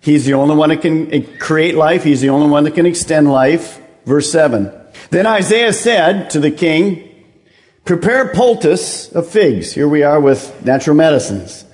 He's 0.00 0.24
the 0.24 0.34
only 0.34 0.56
one 0.56 0.70
that 0.70 0.82
can 0.82 1.38
create 1.38 1.74
life. 1.74 2.04
He's 2.04 2.20
the 2.20 2.30
only 2.30 2.48
one 2.48 2.64
that 2.64 2.74
can 2.74 2.86
extend 2.86 3.30
life. 3.30 3.80
Verse 4.04 4.30
7. 4.32 4.72
Then 5.10 5.26
Isaiah 5.26 5.72
said 5.72 6.30
to 6.30 6.40
the 6.40 6.50
king, 6.50 7.11
Prepare 7.84 8.32
poultice 8.32 9.10
of 9.12 9.28
figs. 9.28 9.72
Here 9.72 9.88
we 9.88 10.04
are 10.04 10.20
with 10.20 10.64
natural 10.64 10.96
medicines. 10.96 11.64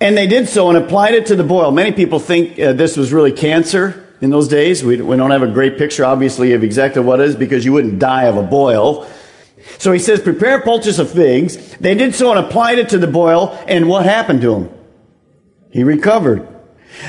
And 0.00 0.16
they 0.16 0.26
did 0.28 0.48
so 0.48 0.68
and 0.68 0.78
applied 0.78 1.14
it 1.14 1.26
to 1.26 1.36
the 1.36 1.42
boil. 1.42 1.72
Many 1.72 1.90
people 1.92 2.20
think 2.20 2.60
uh, 2.60 2.74
this 2.74 2.96
was 2.96 3.12
really 3.12 3.32
cancer 3.32 4.06
in 4.20 4.30
those 4.30 4.46
days. 4.46 4.84
We, 4.84 5.00
we 5.02 5.16
don't 5.16 5.32
have 5.32 5.42
a 5.42 5.48
great 5.48 5.78
picture, 5.78 6.04
obviously, 6.04 6.52
of 6.52 6.62
exactly 6.62 7.02
what 7.02 7.20
it 7.20 7.28
is 7.28 7.36
because 7.36 7.64
you 7.64 7.72
wouldn't 7.72 7.98
die 7.98 8.24
of 8.24 8.36
a 8.36 8.42
boil. 8.42 9.08
So 9.78 9.90
he 9.90 9.98
says, 9.98 10.20
prepare 10.20 10.60
poultice 10.62 11.00
of 11.00 11.10
figs. 11.10 11.76
They 11.78 11.94
did 11.94 12.14
so 12.14 12.30
and 12.30 12.46
applied 12.46 12.78
it 12.78 12.90
to 12.90 12.98
the 12.98 13.08
boil. 13.08 13.58
And 13.66 13.88
what 13.88 14.04
happened 14.04 14.42
to 14.42 14.54
him? 14.54 14.70
He 15.70 15.82
recovered. 15.82 16.55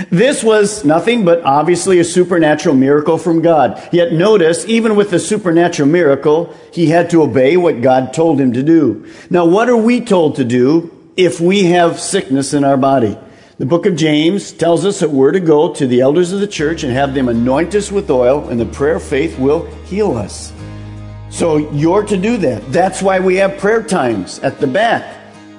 This 0.09 0.43
was 0.43 0.83
nothing 0.83 1.25
but 1.25 1.43
obviously 1.43 1.99
a 1.99 2.03
supernatural 2.03 2.75
miracle 2.75 3.17
from 3.17 3.41
God. 3.41 3.87
Yet 3.91 4.13
notice, 4.13 4.65
even 4.65 4.95
with 4.95 5.11
the 5.11 5.19
supernatural 5.19 5.89
miracle, 5.89 6.53
he 6.71 6.87
had 6.87 7.09
to 7.11 7.21
obey 7.21 7.57
what 7.57 7.81
God 7.81 8.13
told 8.13 8.39
him 8.39 8.53
to 8.53 8.63
do. 8.63 9.11
Now, 9.29 9.45
what 9.45 9.69
are 9.69 9.77
we 9.77 10.01
told 10.01 10.35
to 10.35 10.43
do 10.43 10.93
if 11.17 11.41
we 11.41 11.65
have 11.65 11.99
sickness 11.99 12.53
in 12.53 12.63
our 12.63 12.77
body. 12.77 13.17
The 13.57 13.65
book 13.65 13.87
of 13.87 13.95
James 13.95 14.51
tells 14.51 14.85
us 14.85 14.99
that 14.99 15.09
we're 15.09 15.31
to 15.31 15.39
go 15.39 15.73
to 15.73 15.87
the 15.87 16.01
elders 16.01 16.31
of 16.31 16.39
the 16.39 16.47
church 16.47 16.83
and 16.83 16.93
have 16.93 17.15
them 17.15 17.27
anoint 17.27 17.73
us 17.73 17.91
with 17.91 18.09
oil, 18.11 18.47
and 18.49 18.59
the 18.59 18.67
prayer 18.67 18.97
of 18.97 19.03
faith 19.03 19.37
will 19.39 19.65
heal 19.85 20.15
us. 20.15 20.53
So 21.31 21.57
you're 21.71 22.03
to 22.03 22.17
do 22.17 22.37
that. 22.37 22.71
That's 22.71 23.01
why 23.01 23.19
we 23.19 23.35
have 23.37 23.57
prayer 23.57 23.81
times 23.81 24.37
at 24.39 24.59
the 24.59 24.67
back. 24.67 25.15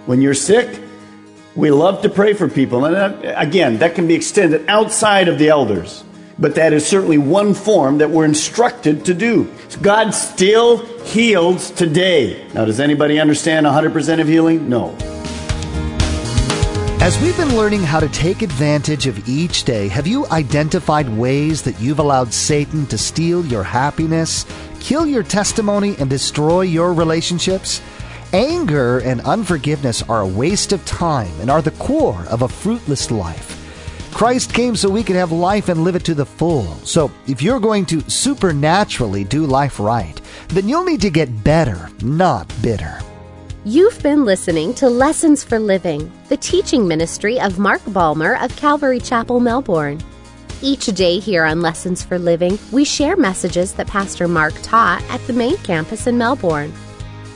When 0.07 0.23
you're 0.23 0.33
sick, 0.33 0.81
we 1.59 1.73
love 1.73 2.03
to 2.03 2.09
pray 2.09 2.35
for 2.35 2.49
people. 2.49 2.85
And 2.85 2.95
uh, 2.95 3.35
again, 3.37 3.79
that 3.79 3.97
can 3.97 4.07
be 4.07 4.15
extended 4.15 4.65
outside 4.69 5.27
of 5.27 5.41
the 5.41 5.49
elders. 5.49 6.05
But 6.39 6.55
that 6.55 6.73
is 6.73 6.87
certainly 6.87 7.19
one 7.19 7.53
form 7.53 7.99
that 7.99 8.11
we're 8.11 8.25
instructed 8.25 9.05
to 9.07 9.15
do. 9.15 9.53
God 9.83 10.13
still 10.13 10.87
heals 11.03 11.73
today. 11.73 12.47
Now, 12.55 12.65
does 12.65 12.79
anybody 12.79 13.19
understand 13.19 13.67
100% 13.67 14.21
of 14.21 14.29
healing? 14.29 14.69
No. 14.69 14.97
As 17.01 17.21
we've 17.21 17.37
been 17.37 17.57
learning 17.57 17.83
how 17.83 17.99
to 17.99 18.09
take 18.11 18.43
advantage 18.43 19.09
of 19.09 19.29
each 19.29 19.65
day, 19.65 19.89
have 19.89 20.07
you 20.07 20.29
identified 20.29 21.09
ways 21.09 21.63
that 21.63 21.81
you've 21.81 21.99
allowed 21.99 22.33
Satan 22.33 22.87
to 22.87 22.97
steal 22.97 23.45
your 23.45 23.65
happiness, 23.65 24.47
kill 24.79 25.07
your 25.07 25.25
testimony, 25.25 25.97
and 25.99 26.09
destroy 26.09 26.61
your 26.61 26.95
relationships? 26.95 27.83
Anger 28.35 28.99
and 28.99 29.23
unforgiveness 29.23 30.03
are 30.03 30.21
a 30.21 30.27
waste 30.27 30.73
of 30.73 30.85
time 30.85 31.33
and 31.41 31.51
are 31.51 31.63
the 31.63 31.71
core 31.73 32.27
of 32.29 32.43
a 32.43 32.49
fruitless 32.49 33.11
life. 33.11 33.55
Christ 34.13 34.53
came 34.53 34.77
so 34.77 34.91
we 34.91 35.03
could 35.03 35.17
have 35.17 35.33
life 35.33 35.71
and 35.71 35.83
live 35.83 35.97
it 35.97 36.05
to 36.05 36.15
the 36.15 36.27
full. 36.27 36.75
So, 36.85 37.11
if 37.27 37.41
you're 37.41 37.59
going 37.59 37.87
to 37.87 38.03
supernaturally 38.11 39.25
do 39.25 39.47
life 39.47 39.81
right, 39.81 40.21
then 40.49 40.69
you'll 40.69 40.85
need 40.85 41.01
to 41.03 41.11
get 41.11 41.43
better, 41.43 41.89
not 42.03 42.53
bitter. 42.61 43.01
You've 43.65 44.03
been 44.03 44.27
listening 44.27 44.75
to 44.75 44.91
Lessons 44.91 45.43
for 45.43 45.59
Living, 45.59 46.13
the 46.29 46.37
teaching 46.37 46.87
ministry 46.87 47.41
of 47.41 47.59
Mark 47.59 47.81
Balmer 47.89 48.37
of 48.43 48.55
Calvary 48.57 49.01
Chapel, 49.01 49.41
Melbourne. 49.41 50.03
Each 50.61 50.85
day 50.87 51.19
here 51.19 51.45
on 51.45 51.63
Lessons 51.63 52.05
for 52.05 52.19
Living, 52.19 52.59
we 52.73 52.85
share 52.85 53.17
messages 53.17 53.73
that 53.75 53.87
Pastor 53.87 54.29
Mark 54.29 54.53
taught 54.63 55.03
at 55.09 55.27
the 55.27 55.33
main 55.33 55.57
campus 55.59 56.07
in 56.07 56.19
Melbourne. 56.19 56.75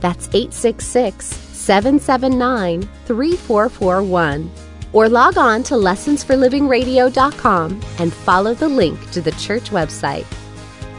That's 0.00 0.28
866 0.28 1.26
779 1.26 2.82
3441 3.04 4.50
or 4.92 5.08
log 5.08 5.38
on 5.38 5.62
to 5.64 5.74
lessonsforlivingradio.com 5.74 7.80
and 7.98 8.12
follow 8.12 8.54
the 8.54 8.68
link 8.68 9.10
to 9.12 9.20
the 9.20 9.32
church 9.32 9.70
website. 9.70 10.26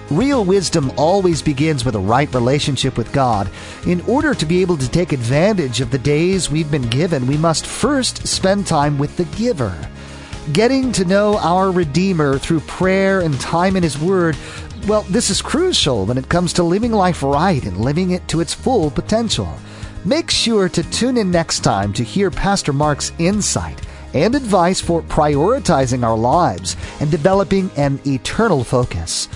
Real 0.10 0.44
wisdom 0.44 0.92
always 0.98 1.42
begins 1.42 1.86
with 1.86 1.96
a 1.96 2.00
right 2.00 2.34
relationship 2.34 2.98
with 2.98 3.14
God. 3.14 3.50
In 3.88 4.02
order 4.02 4.34
to 4.34 4.46
be 4.46 4.62
able 4.62 4.76
to 4.78 4.90
take 4.90 5.14
advantage 5.14 5.80
of 5.80 5.90
the 5.90 6.00
days 6.00 6.52
we've 6.52 6.70
been 6.70 6.90
given, 6.90 7.28
we 7.28 7.38
must 7.38 7.66
first 7.66 8.28
spend 8.28 8.68
time 8.68 8.98
with 8.98 9.16
the 9.16 9.24
giver. 9.38 9.74
Getting 10.52 10.92
to 10.94 11.06
know 11.06 11.38
our 11.38 11.72
Redeemer 11.72 12.38
through 12.38 12.60
prayer 12.62 13.22
and 13.22 13.40
time 13.40 13.78
in 13.78 13.84
His 13.84 13.98
Word 13.98 14.36
Well, 14.88 15.04
this 15.04 15.30
is 15.30 15.41
crucial 15.41 16.06
when 16.06 16.17
it 16.17 16.28
comes 16.28 16.54
to 16.54 16.63
living 16.63 16.91
life 16.91 17.22
right 17.22 17.63
and 17.63 17.78
living 17.78 18.12
it 18.12 18.28
to 18.30 18.41
its 18.41 18.54
full 18.54 18.89
potential. 18.89 19.48
Make 20.06 20.32
sure 20.32 20.67
to 20.70 20.84
tune 20.89 21.17
in 21.17 21.30
next 21.30 21.60
time 21.60 21.94
to 21.94 22.04
hear 22.04 22.32
Pastor 22.32 22.74
Mark's 22.74 23.12
insight 23.20 23.80
and 24.13 24.34
advice 24.34 24.82
for 24.82 25.04
prioritizing 25.04 26.04
our 26.04 26.17
lives 26.17 26.76
and 27.00 27.12
developing 27.12 27.70
an 27.78 28.00
eternal 28.08 28.63
focus. 28.63 29.30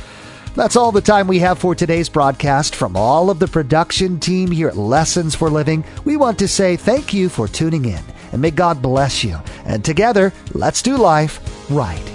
That's 0.56 0.76
all 0.76 0.92
the 0.92 1.02
time 1.02 1.28
we 1.28 1.40
have 1.40 1.60
for 1.60 1.76
today's 1.76 2.10
broadcast. 2.10 2.76
From 2.76 2.96
all 2.96 3.30
of 3.30 3.40
the 3.40 3.48
production 3.48 4.20
team 4.20 4.50
here 4.50 4.70
at 4.70 4.78
Lessons 4.78 5.36
for 5.36 5.50
Living, 5.50 5.86
we 6.06 6.18
want 6.18 6.40
to 6.40 6.48
say 6.48 6.76
thank 6.76 7.14
you 7.14 7.30
for 7.30 7.48
tuning 7.48 7.86
in 7.86 8.04
and 8.32 8.42
may 8.42 8.52
God 8.52 8.82
bless 8.82 9.24
you. 9.24 9.38
And 9.66 9.86
together, 9.86 10.34
let's 10.54 10.82
do 10.82 10.98
life 10.98 11.40
right. 11.70 12.15